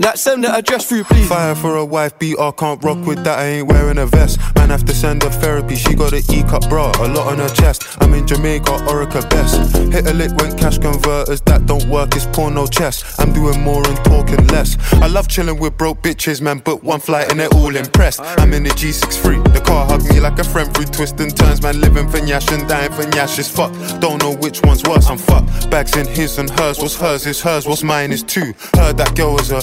Like 0.00 0.16
send 0.16 0.42
the 0.42 0.50
address 0.50 0.88
through, 0.88 1.04
please. 1.04 1.28
Fire 1.28 1.54
for 1.54 1.76
a 1.76 1.84
wife 1.84 2.18
beater, 2.18 2.50
can't 2.58 2.82
rock 2.82 3.06
with 3.06 3.22
that, 3.22 3.38
I 3.38 3.44
ain't 3.44 3.68
wearing 3.68 3.98
a 3.98 4.06
vest. 4.06 4.40
Man, 4.56 4.70
have 4.70 4.84
to 4.86 4.94
send 4.94 5.22
her 5.22 5.30
therapy, 5.30 5.76
she 5.76 5.94
got 5.94 6.12
an 6.12 6.22
E 6.32 6.42
cup 6.42 6.68
bra, 6.68 6.90
a 6.98 7.06
lot 7.06 7.28
on 7.28 7.38
her 7.38 7.48
chest. 7.48 7.96
I'm 8.00 8.12
in 8.12 8.26
Jamaica, 8.26 8.72
Orica 8.88 9.22
best. 9.30 9.76
Hit 9.92 10.08
a 10.08 10.12
lick 10.12 10.32
when 10.32 10.58
cash 10.58 10.78
converters, 10.78 11.40
that 11.42 11.66
don't 11.66 11.88
work, 11.88 12.16
it's 12.16 12.26
porno 12.26 12.66
chess. 12.66 13.04
I'm 13.20 13.32
doing 13.32 13.60
more 13.62 13.86
and 13.86 13.96
talking 13.98 14.44
less. 14.48 14.76
I 14.94 15.06
love 15.06 15.28
chilling 15.28 15.60
with 15.60 15.76
broke 15.76 16.02
bitches, 16.02 16.40
man, 16.40 16.58
but 16.64 16.82
one 16.82 16.98
flight 16.98 17.30
and 17.30 17.38
they're 17.38 17.54
all 17.54 17.76
impressed. 17.76 18.20
I'm 18.20 18.52
in 18.52 18.64
the 18.64 18.70
G63, 18.70 19.54
the 19.54 19.60
car 19.60 19.86
hugged 19.86 20.12
me 20.12 20.18
like 20.18 20.40
a 20.40 20.44
friend 20.44 20.74
through 20.74 20.86
twists 20.86 21.20
and 21.20 21.36
turns, 21.36 21.62
man, 21.62 21.80
living 21.80 22.08
for 22.08 22.18
Nyash 22.18 22.50
and 22.52 22.68
dying 22.68 22.90
for 22.90 23.04
Nyash 23.04 23.38
is 23.38 23.48
fuck. 23.48 23.72
Don't 24.00 24.20
know 24.20 24.34
which 24.34 24.60
one's 24.62 24.82
worse, 24.82 25.08
I'm 25.08 25.18
fucked. 25.18 25.70
Bags 25.70 25.96
in 25.96 26.08
his 26.08 26.38
and 26.38 26.50
hers, 26.50 26.80
what's 26.80 26.96
hers 26.96 27.26
is 27.26 27.40
hers, 27.40 27.64
what's 27.64 27.84
mine 27.84 28.10
is 28.10 28.24
two. 28.24 28.54
Heard 28.74 28.96
that 28.96 29.14
girl 29.14 29.34
was 29.34 29.52
a 29.52 29.62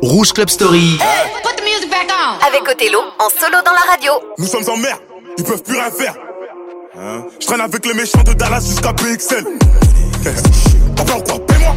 Rouge 0.00 0.32
Club 0.32 0.48
Story. 0.48 0.98
Put 1.42 1.56
the 1.56 1.62
music 1.64 1.90
back 1.90 2.08
on. 2.08 2.46
Avec 2.46 2.62
Othello 2.68 3.00
en 3.18 3.28
solo 3.28 3.58
dans 3.64 3.72
la 3.72 3.90
radio. 3.90 4.12
Nous 4.38 4.46
sommes 4.46 4.68
en 4.68 4.76
mer, 4.76 4.96
ils 5.36 5.44
peuvent 5.44 5.62
plus 5.62 5.74
rien 5.74 5.90
faire. 5.90 6.14
Hein? 6.96 7.24
Je 7.40 7.46
traîne 7.46 7.60
avec 7.60 7.84
les 7.84 7.94
méchants 7.94 8.22
de 8.22 8.32
Dallas 8.32 8.60
jusqu'à 8.60 8.92
BXL. 8.92 9.44
Papa 10.96 11.14
ou 11.14 11.22
quoi 11.22 11.46
Paie-moi 11.46 11.74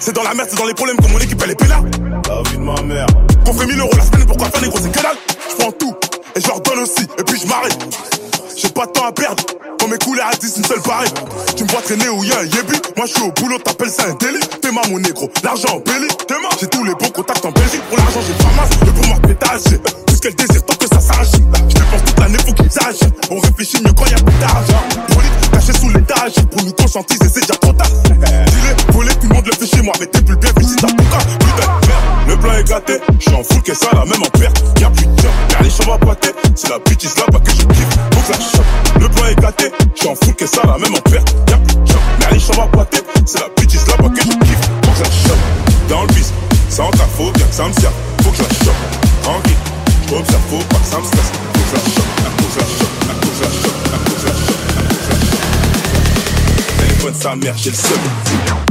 C'est 0.00 0.12
dans 0.12 0.24
la 0.24 0.34
merde, 0.34 0.48
c'est 0.50 0.58
dans 0.58 0.66
les 0.66 0.74
problèmes 0.74 0.96
que 0.96 1.06
mon 1.08 1.18
équipe 1.18 1.40
elle 1.44 1.52
est 1.52 1.54
pénale. 1.54 1.90
La 2.28 2.50
vie 2.50 2.56
de 2.56 2.62
ma 2.62 2.82
mère. 2.82 3.06
Qu'on 3.46 3.52
fait 3.52 3.66
1000 3.66 3.78
euros 3.80 3.90
la 3.96 4.04
semaine, 4.04 4.26
pourquoi 4.26 4.50
faire 4.50 4.60
des 4.60 4.68
gros 4.68 4.78
c'est 4.78 4.90
que 4.90 5.02
dalle 5.02 5.16
Je 5.50 5.54
prends 5.56 5.72
tout 5.72 5.94
et 6.36 6.40
je 6.40 6.48
leur 6.48 6.60
donne 6.60 6.80
aussi, 6.80 7.04
et 7.18 7.22
puis 7.22 7.38
je 7.40 7.46
m'arrête. 7.46 7.78
J'ai 8.56 8.68
pas 8.70 8.86
de 8.86 8.90
temps 8.92 9.06
à 9.06 9.12
perdre. 9.12 9.44
Quand 9.84 9.90
mes 9.90 9.98
couleurs 9.98 10.28
à 10.32 10.34
10, 10.34 10.56
une 10.56 10.64
seule 10.64 10.80
pareille. 10.80 11.12
Tu 11.58 11.62
me 11.62 11.68
vois 11.68 11.82
traîner 11.82 12.08
où 12.08 12.24
y'a 12.24 12.38
un 12.38 12.44
yébi. 12.44 12.80
Moi, 12.96 13.04
je 13.04 13.12
suis 13.12 13.22
au 13.22 13.32
boulot, 13.32 13.58
t'appelles 13.58 13.90
ça 13.90 14.04
un 14.08 14.14
délit. 14.14 14.40
T'es 14.62 14.72
ma 14.72 14.80
mon 14.88 14.98
négro. 14.98 15.28
L'argent 15.42 15.76
en 15.76 15.76
ma. 15.76 16.48
J'ai 16.58 16.68
tous 16.68 16.84
les 16.84 16.94
bons 16.94 17.10
contacts 17.10 17.44
en 17.44 17.50
Belgique. 17.50 17.82
Pour 17.90 17.98
l'argent, 17.98 18.20
j'ai 18.26 18.32
pas 18.32 18.50
masse. 18.56 18.70
Le 18.80 18.92
pour 18.92 19.06
moi, 19.08 19.18
pétage. 19.20 19.60
J'ai 19.68 19.76
tout 19.76 20.16
qu'elle 20.22 20.34
désire 20.36 20.64
tant 20.64 20.74
que 20.76 20.86
ça 20.86 21.00
s'arrache. 21.00 21.32
Je 21.32 21.74
dépense 21.74 22.02
toute 22.06 22.18
l'année, 22.18 22.38
faut 22.46 22.54
qu'ils 22.54 22.70
sachent. 22.70 23.10
On 23.30 23.38
réfléchit 23.40 23.82
mieux 23.84 23.92
quand 23.92 24.06
y'a 24.06 24.16
plus 24.16 24.38
d'argent. 24.40 24.80
Brolique, 25.10 25.50
caché 25.52 25.72
sous 25.78 25.90
l'étage. 25.90 26.32
Pour 26.50 26.64
nous 26.64 26.72
conscientiser, 26.72 27.28
c'est 27.30 27.40
déjà 27.42 27.56
trop 27.60 27.74
tard. 27.74 27.88
Dis-le, 28.04 28.92
voler, 28.94 29.14
tout 29.16 29.28
le 29.28 29.34
monde 29.34 29.46
le 29.46 29.52
fait 29.52 29.76
chez 29.76 29.82
moi. 29.82 29.92
Mais 30.00 30.06
t'es 30.06 30.22
plus 30.22 30.64
si 30.66 30.76
t'as 30.76 30.88
ton 30.88 30.96
cas. 30.96 31.24
Putain. 31.38 31.84
Le 32.26 32.36
plan 32.38 32.52
est 32.54 32.64
gâté. 32.64 33.00
J'suis 33.20 33.34
en 33.34 33.44
full, 33.44 33.60
qu'est 33.60 33.74
ça, 33.74 33.88
la 33.92 34.06
même 34.06 34.22
en 34.22 34.38
perte. 34.38 34.64
Y'a 34.80 34.88
plus 34.88 35.04
de. 35.04 35.22
Y'a 35.22 35.60
les 35.62 35.68
chambres 35.68 35.92
à 35.92 35.98
boiter. 35.98 36.32
C'est 36.54 36.70
la 36.70 36.78
bitch 36.78 37.04
là-bas 37.16 37.40
que 37.40 37.50
je 37.50 37.66
kiffe. 37.66 37.98
Faut 38.14 38.32
que. 38.32 39.00
Le 39.00 39.08
plan 39.10 39.26
est 39.26 39.34
gâté. 39.34 39.83
J'suis 39.94 40.08
en 40.08 40.14
foot 40.14 40.34
que 40.36 40.46
ça 40.46 40.62
là, 40.66 40.76
même 40.78 40.94
en 40.94 41.00
perte. 41.10 41.34
Y'a 41.50 41.56
plus 41.58 41.76
de 41.76 41.86
job. 41.86 41.98
Mais 42.18 42.26
allez, 42.26 42.38
j'en 42.38 42.66
pas 42.68 42.84
tête. 42.86 43.04
C'est 43.26 43.40
la 43.40 43.48
bêtise 43.56 43.86
là-bas 43.86 44.08
que 44.08 44.20
je 44.20 44.28
kiffe. 44.28 44.58
Faut 44.84 44.90
que 44.90 44.96
je 44.98 45.02
la 45.02 45.10
chope. 45.10 45.38
Dans 45.88 46.02
le 46.02 46.06
bus, 46.08 46.32
sans 46.68 46.90
ta 46.90 47.04
faute, 47.04 47.38
y'a 47.38 47.46
que 47.46 47.54
ça 47.54 47.68
me 47.68 47.72
sert. 47.72 47.92
Faut 48.22 48.30
que 48.30 48.36
je 48.36 48.42
la 48.42 48.48
chope. 48.48 48.74
Tranquille, 49.22 49.56
faut 50.08 50.16
pas 50.16 50.78
que 50.78 50.86
ça 50.86 50.98
me 50.98 51.04
stresse. 51.04 51.32
Faut 51.54 51.60
que 51.60 51.80
faut 51.80 51.90
que 51.90 52.20
la 52.22 52.30
faut 52.30 52.48
que 52.48 52.58
la 52.58 52.66
faut 53.14 53.30
que 53.30 54.26
la 54.26 54.32
chope. 54.42 54.54
Téléphone 56.78 57.14
sa 57.14 57.36
mère, 57.36 57.54
j'ai 57.56 57.70
le 57.70 57.76
seul. 57.76 58.63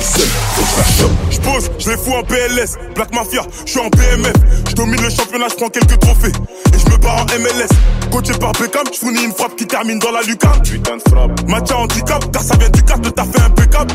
Je. 0.00 1.04
J'pose, 1.30 1.70
je 1.78 1.90
les 1.90 1.96
fous 1.96 2.12
en 2.12 2.22
PLS. 2.22 2.76
Black 2.94 3.14
Mafia, 3.14 3.42
je 3.64 3.70
suis 3.70 3.80
en 3.80 3.88
BMF. 3.88 4.32
Je 4.68 4.74
domine 4.74 5.00
le 5.00 5.10
championnat, 5.10 5.46
je 5.50 5.56
prends 5.56 5.68
quelques 5.68 5.98
trophées. 5.98 6.32
Barre 7.00 7.20
en 7.20 7.38
MLS. 7.38 7.68
Coaché 8.10 8.32
par 8.38 8.52
Beckham, 8.52 8.84
je 8.92 8.98
fournis 8.98 9.24
une 9.24 9.32
frappe 9.32 9.56
qui 9.56 9.66
termine 9.66 9.98
dans 9.98 10.10
la 10.10 10.22
lucarne. 10.22 10.60
Putain 10.62 10.96
de 10.96 11.02
frappe. 11.08 11.48
Match 11.48 11.70
à 11.70 11.78
handicap, 11.78 12.32
car 12.32 12.42
ça 12.42 12.56
vient 12.56 12.68
du 12.70 12.82
cadre, 12.82 13.10
t'as 13.10 13.24
fait 13.24 13.40
impeccable. 13.40 13.94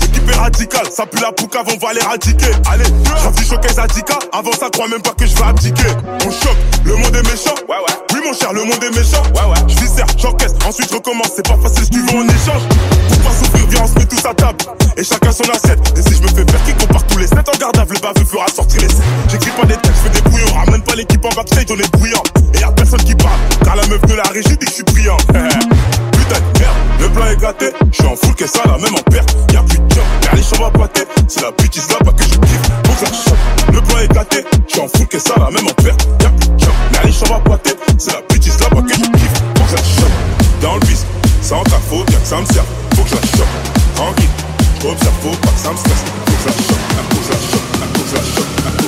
L'équipe 0.00 0.30
est 0.30 0.34
radicale, 0.34 0.86
ça 0.94 1.06
pue 1.06 1.20
la 1.20 1.32
poucave, 1.32 1.66
on 1.72 1.86
va 1.86 1.92
l'éradiquer. 1.92 2.52
Allez, 2.70 2.84
j'affiche 3.22 3.48
showcase 3.48 3.78
Adika. 3.78 4.18
Avant 4.32 4.52
ça, 4.52 4.68
crois 4.72 4.88
même 4.88 5.02
pas 5.02 5.12
que 5.12 5.26
je 5.26 5.34
vais 5.34 5.44
abdiquer. 5.44 5.90
On 6.26 6.30
choque, 6.30 6.58
le 6.84 6.96
monde 6.96 7.14
est 7.14 7.22
méchant. 7.22 7.54
Ouais, 7.68 7.76
ouais. 7.76 7.94
Oui, 8.12 8.20
mon 8.24 8.32
cher, 8.32 8.52
le 8.52 8.64
monde 8.64 8.82
est 8.82 8.96
méchant. 8.96 9.22
Ouais, 9.34 9.48
ouais. 9.50 9.68
Je 9.68 9.80
viscère, 9.80 10.06
j'encaisse, 10.18 10.52
ensuite 10.66 10.88
je 10.90 10.94
recommence. 10.96 11.30
C'est 11.36 11.46
pas 11.46 11.58
facile, 11.62 11.84
je 11.92 11.98
veux 11.98 12.18
en 12.18 12.26
échange. 12.26 12.62
Pour 13.08 13.18
pas 13.18 13.30
souffrir, 13.38 13.66
viens, 13.68 13.82
on 13.84 13.86
se 13.86 13.94
met 13.94 14.06
tous 14.06 14.26
à 14.26 14.34
table. 14.34 14.64
Et 14.96 15.04
chacun 15.04 15.30
son 15.30 15.44
assiette. 15.44 15.78
Et 15.96 16.02
si 16.02 16.16
je 16.16 16.22
me 16.22 16.28
fais 16.28 16.44
faire 16.50 16.62
qui 16.64 16.74
compare 16.74 17.06
tous 17.06 17.18
les 17.18 17.26
7 17.28 17.38
en 17.38 17.58
gardable, 17.58 17.94
le 17.94 18.00
baveux 18.00 18.26
fera 18.26 18.48
sortir 18.48 18.80
les 18.80 18.88
7. 18.88 18.98
J'écris 19.30 19.50
pas 19.50 19.66
des 19.66 19.76
textes, 19.76 20.02
je 20.02 20.10
fais 20.10 20.20
des 20.20 20.28
brouillons. 20.28 20.54
Ramène 20.54 20.82
pas 20.82 20.94
l'équipe 20.96 21.24
en 21.24 21.28
backstage, 21.28 21.66
on 21.70 21.78
est 21.78 21.92
bruyant. 21.92 22.17
Et 22.54 22.60
y'a 22.60 22.70
personne 22.72 23.02
qui 23.02 23.14
parle, 23.14 23.38
car 23.64 23.76
la 23.76 23.86
meuf 23.86 24.00
de 24.02 24.14
la 24.14 24.22
régie 24.24 24.56
dit 24.56 24.66
je 24.66 24.72
suis 24.72 24.82
brillant. 24.84 25.16
Putain 25.18 26.40
de 26.40 26.58
merde, 26.58 26.76
le 27.00 27.08
plan 27.08 27.26
est 27.26 27.40
gâté. 27.40 27.72
Je 27.90 27.96
suis 27.96 28.06
en 28.06 28.16
full, 28.16 28.34
que 28.34 28.46
ça, 28.46 28.60
la 28.66 28.78
même 28.78 28.94
en 28.94 29.10
perte. 29.10 29.36
Y'a 29.52 29.62
plus 29.62 29.78
de 29.78 29.94
job, 29.94 30.04
car 30.20 30.34
les 30.34 30.42
chambres 30.42 30.66
à 30.66 30.70
pâté. 30.70 31.02
C'est 31.28 31.42
la 31.42 31.50
bêtise 31.52 31.88
là-bas 31.90 32.12
que 32.12 32.24
je 32.24 32.38
kiffe. 32.38 32.62
Faut 32.86 32.94
que 32.94 33.04
la. 33.04 33.74
Le 33.74 33.80
plan 33.82 33.98
est 33.98 34.12
gâté. 34.12 34.44
Je 34.66 34.72
suis 34.72 34.80
en 34.80 34.88
full, 34.88 35.06
que 35.06 35.18
ça, 35.18 35.34
la 35.38 35.50
même 35.50 35.66
en 35.66 35.82
perte. 35.82 36.08
Y'a 36.22 36.30
plus 36.30 36.48
de 36.48 36.58
job, 36.58 36.72
car 36.92 37.04
les 37.04 37.12
chambres 37.12 37.36
à 37.36 37.40
pâté. 37.40 37.70
C'est 37.98 38.12
la 38.12 38.20
bêtise 38.28 38.58
là-bas 38.60 38.82
que 38.82 38.94
je 38.94 39.00
kiffe. 39.00 39.32
Faut 39.56 39.64
que 39.64 39.76
la. 39.76 39.82
Dans 40.60 40.74
le 40.74 40.80
bis, 40.80 41.06
sans 41.40 41.62
ta 41.62 41.78
faute, 41.88 42.10
y'a 42.10 42.18
que 42.18 42.26
ça 42.26 42.40
me 42.40 42.46
sert. 42.46 42.64
Faut 42.96 43.02
que 43.02 43.10
je 43.10 43.14
la 43.14 43.20
chope. 43.20 43.46
Tranquille, 43.94 44.28
j'observe, 44.82 45.14
faut 45.22 45.36
pas 45.36 45.52
que 45.52 45.60
ça 45.60 45.70
me 45.70 45.76
stresse. 45.76 46.04
Faut 46.26 46.32
que 46.32 46.42
je 46.42 46.48
la 46.48 46.52
chope. 46.52 46.84
Faut 47.10 47.16
que 47.16 47.24
je 47.24 47.30
la 47.30 47.38
chope. 47.38 47.66
Faut 47.94 48.02
que 48.02 48.16
la 48.16 48.22
chope. 48.22 48.87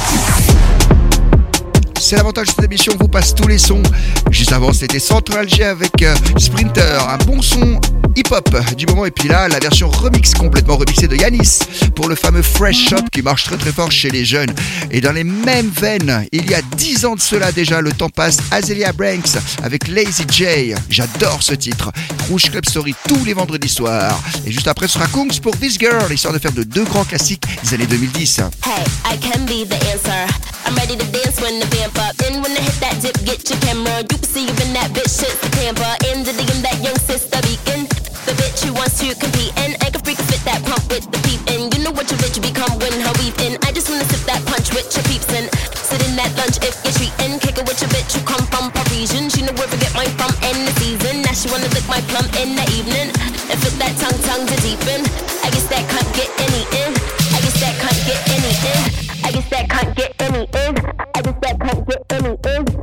c'est 2.11 2.17
l'avantage 2.17 2.47
de 2.47 2.51
cette 2.51 2.65
émission, 2.65 2.91
on 2.99 3.03
vous 3.03 3.07
passe 3.07 3.33
tous 3.33 3.47
les 3.47 3.57
sons. 3.57 3.81
Juste 4.31 4.51
avant, 4.51 4.73
c'était 4.73 4.99
Central 4.99 5.47
G 5.47 5.63
avec 5.63 6.01
euh, 6.01 6.13
Sprinter, 6.37 7.07
un 7.07 7.17
bon 7.19 7.41
son 7.41 7.79
hip-hop 8.17 8.53
du 8.75 8.85
moment. 8.85 9.05
Et 9.05 9.11
puis 9.11 9.29
là, 9.29 9.47
la 9.47 9.59
version 9.59 9.89
remix, 9.89 10.33
complètement 10.33 10.75
remixée 10.75 11.07
de 11.07 11.15
Yanis 11.15 11.59
pour 11.95 12.09
le 12.09 12.15
fameux 12.15 12.41
Fresh 12.41 12.89
Shop 12.89 13.05
qui 13.13 13.21
marche 13.21 13.45
très 13.45 13.55
très 13.55 13.71
fort 13.71 13.93
chez 13.93 14.09
les 14.09 14.25
jeunes. 14.25 14.53
Et 14.91 14.99
dans 14.99 15.13
les 15.13 15.23
mêmes 15.23 15.69
veines, 15.69 16.27
il 16.33 16.51
y 16.51 16.53
a 16.53 16.61
10 16.75 17.05
ans 17.05 17.15
de 17.15 17.21
cela 17.21 17.53
déjà, 17.53 17.79
le 17.79 17.93
temps 17.93 18.09
passe, 18.09 18.39
Azelia 18.51 18.91
Branks 18.91 19.37
avec 19.63 19.87
Lazy 19.87 20.25
J. 20.29 20.73
J'adore 20.89 21.41
ce 21.41 21.53
titre. 21.53 21.93
Rouge 22.29 22.51
Club 22.51 22.65
Story 22.65 22.93
tous 23.07 23.23
les 23.23 23.33
vendredis 23.33 23.69
soirs. 23.69 24.19
Et 24.45 24.51
juste 24.51 24.67
après, 24.67 24.89
ce 24.89 24.95
sera 24.95 25.07
Kungs 25.07 25.39
pour 25.41 25.55
This 25.57 25.79
Girl, 25.79 26.11
histoire 26.11 26.33
de 26.33 26.39
faire 26.39 26.51
de 26.51 26.63
deux 26.63 26.83
grands 26.83 27.05
classiques 27.05 27.45
des 27.63 27.73
années 27.73 27.87
2010. 27.87 28.39
Hey, 28.65 28.83
I 29.05 29.17
can 29.17 29.45
be 29.45 29.65
the. 29.65 30.50
I'm 30.65 30.75
ready 30.75 30.95
to 30.95 31.07
dance 31.11 31.41
when 31.41 31.59
the 31.59 31.67
vamp 31.73 31.97
up. 31.97 32.15
Then 32.17 32.41
when 32.41 32.51
I 32.53 32.61
hit 32.61 32.77
that 32.81 32.97
dip, 33.01 33.17
get 33.25 33.41
your 33.49 33.59
camera. 33.61 34.05
You 34.05 34.17
can 34.17 34.29
see 34.29 34.45
in 34.45 34.69
that 34.77 34.93
bitch 34.93 35.09
shit, 35.09 35.33
the 35.41 35.49
camper. 35.57 35.91
In 36.13 36.23
the 36.23 36.33
DM, 36.33 36.61
that 36.61 36.77
young 36.81 36.97
sister 37.07 37.41
beacon. 37.45 37.87
The 38.29 38.37
bitch 38.37 38.61
who 38.61 38.73
wants 38.77 39.01
to 39.01 39.17
compete 39.17 39.49
and 39.57 39.73
I 39.81 39.89
can 39.89 40.01
freak 40.05 40.21
fit 40.29 40.41
that 40.45 40.61
pump 40.61 40.85
with 40.93 41.09
the 41.09 41.17
peep. 41.25 41.41
And 41.49 41.73
you 41.73 41.81
know 41.81 41.89
what 41.89 42.05
your 42.13 42.21
bitch 42.21 42.37
become 42.37 42.77
when 42.77 42.93
her 42.93 43.15
weeping. 43.17 43.57
I 43.65 43.73
just 43.73 43.89
wanna 43.89 44.05
sip 44.05 44.21
that 44.29 44.45
punch 44.45 44.69
with 44.69 44.93
your 44.93 45.05
peeps 45.09 45.29
and 45.33 45.49
sit 45.73 46.01
in 46.05 46.13
that 46.21 46.29
lunch 46.37 46.61
if 46.61 46.77
you're 46.85 46.93
treating. 46.93 47.41
Kick 47.41 47.57
it 47.57 47.65
with 47.65 47.81
your 47.81 47.89
bitch 47.89 48.13
who 48.13 48.21
come 48.21 48.45
from 48.53 48.69
Parisian. 48.69 49.33
She 49.33 49.41
know 49.41 49.55
where 49.57 49.69
to 49.69 49.77
get 49.81 49.93
mine 49.97 50.13
from 50.21 50.31
in 50.45 50.57
the 50.69 50.73
season. 50.77 51.25
Now 51.25 51.33
she 51.33 51.49
wanna 51.49 51.69
lick 51.73 51.87
my 51.89 52.01
plum 52.13 52.29
in 52.37 52.53
the 52.53 52.65
evening 52.77 53.09
and 53.49 53.57
fit 53.57 53.75
that 53.81 53.97
tongue 53.97 54.21
tongue 54.29 54.45
to 54.45 54.57
deepen. 54.61 55.30
That 59.61 59.69
can't 59.69 59.95
get 59.95 60.21
any 60.21 60.39
in. 60.39 60.77
I 61.15 61.21
just 61.21 61.41
that 61.41 61.59
can't 61.59 61.87
get 61.87 62.05
any 62.09 62.29
in. 62.55 62.80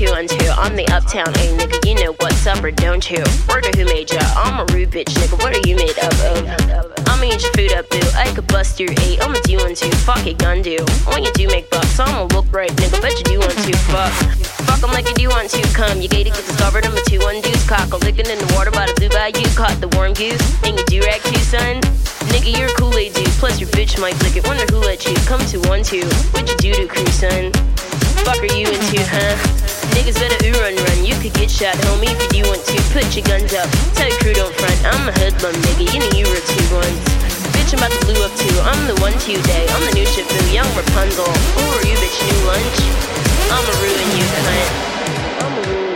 Two 0.00 0.08
on 0.16 0.26
two. 0.26 0.48
I'm 0.56 0.76
the 0.76 0.88
uptown 0.88 1.28
A 1.28 1.44
nigga. 1.60 1.76
You 1.84 1.94
know 2.00 2.12
what's 2.20 2.46
up 2.46 2.64
or 2.64 2.70
don't 2.70 3.04
you? 3.10 3.20
Word 3.48 3.68
who 3.76 3.84
made 3.84 4.10
ya? 4.10 4.24
I'm 4.32 4.56
a 4.56 4.64
rude 4.72 4.88
bitch 4.88 5.12
nigga. 5.20 5.36
What 5.36 5.52
are 5.52 5.68
you 5.68 5.76
made 5.76 5.98
up 6.00 6.16
of? 6.32 6.40
I'ma 7.04 7.28
eat 7.28 7.44
your 7.44 7.52
food 7.52 7.72
up, 7.76 7.84
boo. 7.90 8.00
I 8.16 8.32
could 8.32 8.48
bust 8.48 8.80
your 8.80 8.88
eight. 9.04 9.20
I'ma 9.20 9.36
do 9.44 9.58
one 9.58 9.74
two. 9.74 9.92
Fuck 10.08 10.24
it, 10.26 10.38
gun 10.38 10.62
do. 10.62 10.80
When 11.12 11.22
you 11.22 11.32
do 11.32 11.46
make 11.48 11.68
bucks, 11.68 12.00
I'ma 12.00 12.32
look 12.32 12.48
right, 12.50 12.72
nigga. 12.80 12.96
Bet 13.02 13.12
you 13.20 13.24
do 13.24 13.38
want 13.40 13.52
to. 13.52 13.76
Fuck. 13.92 14.12
Fuck 14.64 14.82
'em 14.82 14.92
like 14.96 15.06
you 15.06 15.14
do 15.20 15.28
want 15.28 15.50
to. 15.50 15.60
Come, 15.76 16.00
you 16.00 16.08
gated, 16.08 16.32
get 16.32 16.46
discovered. 16.48 16.86
I'm 16.86 16.96
a 16.96 17.02
two 17.04 17.20
one 17.20 17.42
deuce. 17.42 17.68
Cock 17.68 17.92
licking 18.00 18.24
in 18.32 18.38
the 18.40 18.48
water 18.56 18.70
by 18.70 18.86
the 18.86 18.94
blue 18.96 19.10
bayou. 19.12 19.44
Caught 19.52 19.84
the 19.84 19.88
warm 19.98 20.14
goose. 20.14 20.40
And 20.64 20.78
you 20.78 20.84
do 20.86 21.00
rag 21.04 21.20
too, 21.28 21.44
son. 21.44 21.82
Nigga, 22.32 22.56
you're 22.56 22.72
a 22.72 22.74
Kool-Aid 22.80 23.12
dude. 23.12 23.28
Plus 23.36 23.60
your 23.60 23.68
bitch 23.76 24.00
might 24.00 24.16
lick 24.22 24.36
it. 24.36 24.46
Wonder 24.46 24.64
who 24.72 24.80
let 24.80 25.04
you 25.04 25.16
come 25.28 25.44
to 25.52 25.60
one 25.68 25.82
two. 25.82 26.08
What 26.32 26.48
you 26.48 26.56
do 26.56 26.72
to 26.72 26.86
crew, 26.88 27.04
son? 27.12 27.52
Fuck 28.24 28.40
are 28.44 28.52
you 28.52 28.68
into, 28.68 29.00
huh? 29.06 29.34
Niggas 29.96 30.20
better 30.20 30.38
ooh 30.46 30.56
run 30.60 30.76
run. 30.76 30.98
You 31.04 31.14
could 31.20 31.34
get 31.34 31.50
shot, 31.50 31.74
homie, 31.88 32.12
if 32.12 32.32
you 32.36 32.44
want 32.44 32.62
to. 32.64 32.76
Put 32.92 33.08
your 33.16 33.24
guns 33.24 33.52
up. 33.54 33.68
Tell 33.96 34.08
your 34.08 34.18
crew 34.20 34.34
don't 34.34 34.54
front. 34.54 34.78
I'm 34.84 35.08
a 35.08 35.12
hoodlum, 35.18 35.54
nigga. 35.66 35.84
You 35.92 35.98
know 36.00 36.12
you 36.16 36.26
were 36.28 36.44
two 36.44 36.66
ones. 36.74 37.00
Bitch, 37.56 37.72
I'm 37.72 37.80
about 37.80 37.92
to 37.92 38.00
blue 38.06 38.20
up 38.24 38.34
too. 38.36 38.56
I'm 38.64 38.80
the 38.86 38.96
one 39.00 39.16
two 39.24 39.40
day. 39.48 39.66
I'm 39.70 39.82
the 39.88 39.94
new 39.96 40.06
boo, 40.06 40.46
young 40.52 40.68
Rapunzel. 40.76 41.26
Who 41.26 41.64
are 41.76 41.84
you, 41.88 41.96
bitch? 41.98 42.18
New 42.20 42.40
lunch? 42.46 42.78
I'ma 43.50 43.72
ruin 43.82 44.08
you, 44.16 44.24
cunt. 44.36 44.70
I'ma 45.42 45.60
ruin 45.68 45.89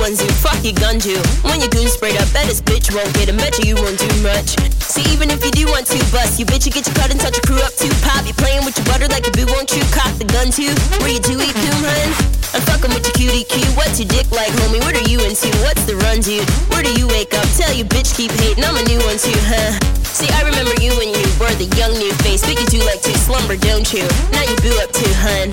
with 0.00 0.64
your 0.64 0.74
gun 0.74 0.98
too. 0.98 1.20
When 1.44 1.60
your 1.60 1.68
goon 1.68 1.88
sprayed 1.88 2.16
up, 2.16 2.32
bet 2.32 2.46
this 2.48 2.60
bitch 2.60 2.94
won't 2.94 3.12
get 3.14 3.28
him. 3.28 3.36
Bet 3.36 3.58
you 3.58 3.76
you 3.76 3.82
won't 3.82 3.98
do 3.98 4.08
much. 4.22 4.56
See, 4.80 5.04
even 5.12 5.30
if 5.30 5.44
you 5.44 5.50
do 5.50 5.66
want 5.68 5.86
to 5.90 5.98
bust, 6.12 6.38
you 6.38 6.46
bitch, 6.46 6.66
you 6.66 6.72
get 6.72 6.86
your 6.86 6.94
cut 6.94 7.10
and 7.10 7.18
touch 7.20 7.36
your 7.36 7.44
crew 7.44 7.60
up 7.60 7.74
too. 7.76 7.90
Pop, 8.04 8.26
you 8.26 8.34
playing 8.34 8.64
with 8.64 8.76
your 8.78 8.86
butter 8.86 9.08
like 9.08 9.26
a 9.26 9.32
boo, 9.32 9.46
won't 9.50 9.72
you? 9.74 9.82
Cock 9.92 10.14
the 10.16 10.24
gun 10.24 10.48
too. 10.48 10.72
Where 11.02 11.12
you 11.12 11.20
do 11.20 11.36
eat 11.36 11.52
coon, 11.52 11.82
hun? 11.84 12.08
I'm 12.54 12.62
fucking 12.70 12.92
with 12.94 13.04
your 13.04 13.16
cutie 13.18 13.44
cue. 13.44 13.66
What's 13.74 13.98
your 13.98 14.08
dick 14.08 14.30
like, 14.30 14.52
homie? 14.64 14.80
What 14.84 14.94
are 14.94 15.08
you 15.10 15.20
into? 15.26 15.50
What's 15.66 15.84
the 15.84 15.96
run, 16.06 16.20
dude? 16.20 16.46
Where 16.70 16.84
do 16.84 16.92
you 16.94 17.08
wake 17.08 17.34
up? 17.34 17.46
Tell 17.58 17.72
you 17.74 17.84
bitch 17.84 18.14
keep 18.14 18.30
hating. 18.30 18.64
I'm 18.64 18.78
a 18.78 18.84
new 18.86 19.00
one 19.04 19.18
too, 19.18 19.36
huh? 19.48 19.74
See, 20.06 20.30
I 20.30 20.46
remember 20.46 20.76
you 20.78 20.94
when 20.96 21.10
you 21.10 21.26
were 21.42 21.52
the 21.58 21.68
young 21.74 21.92
new 21.98 22.12
face, 22.22 22.46
but 22.46 22.54
you 22.54 22.66
do 22.70 22.80
like 22.86 23.02
to 23.02 23.12
slumber, 23.18 23.56
don't 23.56 23.88
you? 23.92 24.06
Now 24.30 24.44
you 24.46 24.56
boo 24.62 24.76
up 24.80 24.92
too, 24.94 25.10
hun. 25.18 25.50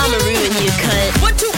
I'ma 0.00 0.18
ruin 0.26 0.52
you, 0.60 0.72
cunt. 0.82 1.22
What 1.22 1.38
you 1.40 1.55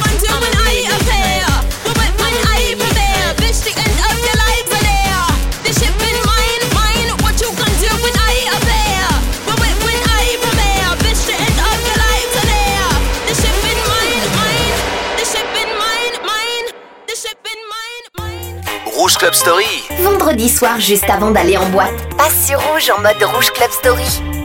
juste 20.78 21.09
avant 21.09 21.30
d'aller 21.30 21.56
en 21.56 21.68
boîte, 21.70 22.16
passe 22.16 22.46
sur 22.46 22.61
Rouge 22.61 22.90
en 22.90 23.00
mode 23.00 23.22
Rouge 23.22 23.52
Club 23.52 23.70
Story. 23.70 24.38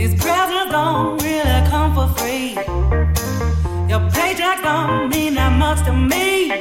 These 0.00 0.14
presents 0.14 0.72
don't 0.72 1.22
really 1.22 1.68
come 1.68 1.94
for 1.94 2.08
free. 2.18 2.54
Your 3.86 4.00
paycheck 4.10 4.62
don't 4.62 5.10
mean 5.10 5.34
that 5.34 5.52
much 5.58 5.84
to 5.84 5.92
me. 5.92 6.59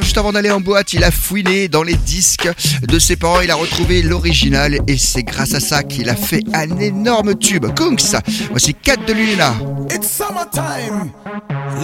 Juste 0.00 0.18
avant 0.18 0.32
d'aller 0.32 0.50
en 0.50 0.60
boîte, 0.60 0.92
il 0.92 1.02
a 1.02 1.10
fouiné 1.10 1.68
dans 1.68 1.82
les 1.82 1.94
disques 1.94 2.48
de 2.86 2.98
ses 2.98 3.16
parents, 3.16 3.40
il 3.40 3.50
a 3.50 3.54
retrouvé 3.54 4.02
l'original 4.02 4.78
et 4.86 4.98
c'est 4.98 5.22
grâce 5.22 5.54
à 5.54 5.60
ça 5.60 5.82
qu'il 5.82 6.10
a 6.10 6.14
fait 6.14 6.42
un 6.52 6.78
énorme 6.78 7.34
tube. 7.36 7.66
Kunks, 7.74 8.16
voici 8.50 8.74
4 8.74 9.06
de 9.06 9.12
Luna. 9.14 9.54
It's 9.90 10.06
summertime. 10.06 11.10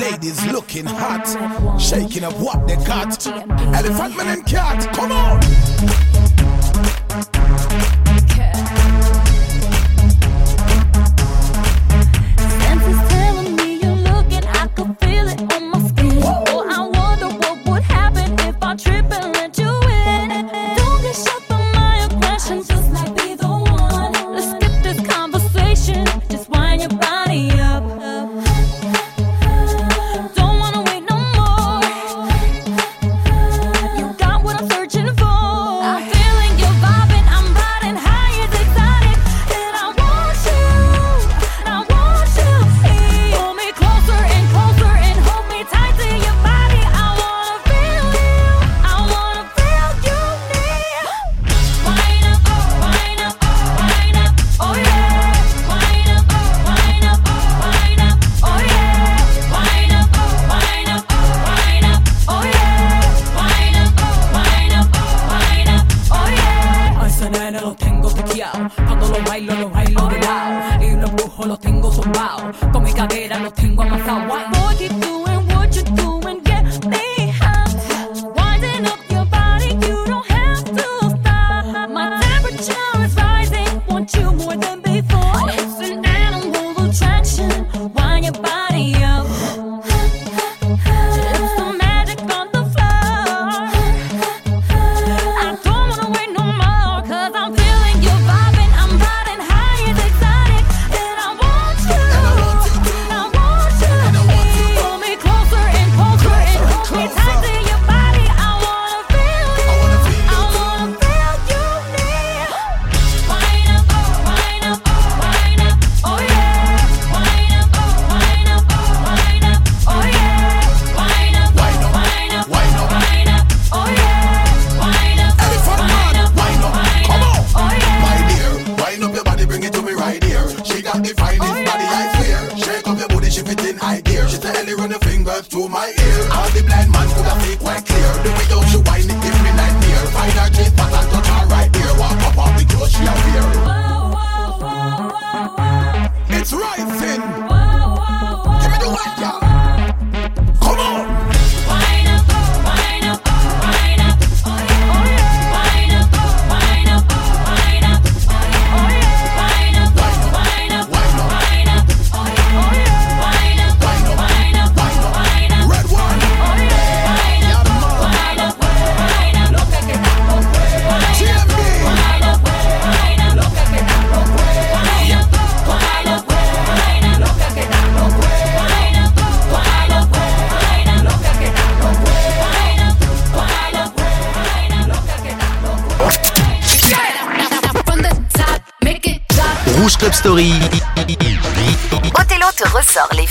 Ladies 0.01 0.47
looking 0.53 0.87
hot, 0.87 1.27
shaking 1.79 2.25
up 2.25 2.35
what 2.39 2.67
they 2.67 2.77
got. 2.85 3.27
Elephant 3.75 4.13
and 4.21 4.45
cat, 4.45 4.87
come 4.93 5.13
on. 5.13 5.41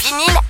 Ressort 0.03 0.42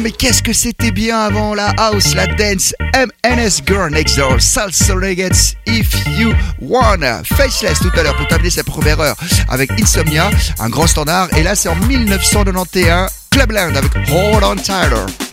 mais 0.00 0.10
qu'est-ce 0.10 0.42
que 0.42 0.52
c'était 0.52 0.90
bien 0.90 1.20
avant 1.20 1.54
la 1.54 1.72
house, 1.76 2.14
la 2.14 2.26
dance, 2.26 2.74
MNS 2.94 3.62
Girl 3.66 3.90
Next 3.92 4.16
Door, 4.16 4.40
Salsa 4.40 4.94
Nuggets, 4.94 5.56
If 5.66 5.92
You 6.18 6.32
Wanna, 6.60 7.22
Faceless 7.24 7.78
tout 7.80 7.90
à 7.98 8.02
l'heure 8.02 8.16
pour 8.16 8.26
terminer 8.26 8.50
sa 8.50 8.64
première 8.64 9.00
heure 9.00 9.16
avec 9.48 9.70
Insomnia, 9.80 10.30
un 10.58 10.68
grand 10.68 10.86
standard, 10.86 11.28
et 11.36 11.42
là 11.42 11.54
c'est 11.54 11.68
en 11.68 11.76
1991, 11.76 13.08
Clubland 13.30 13.76
avec 13.76 13.94
Hold 14.10 14.44
On 14.44 14.56
Tyler. 14.56 15.29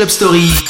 Club 0.00 0.10
Story. 0.10 0.69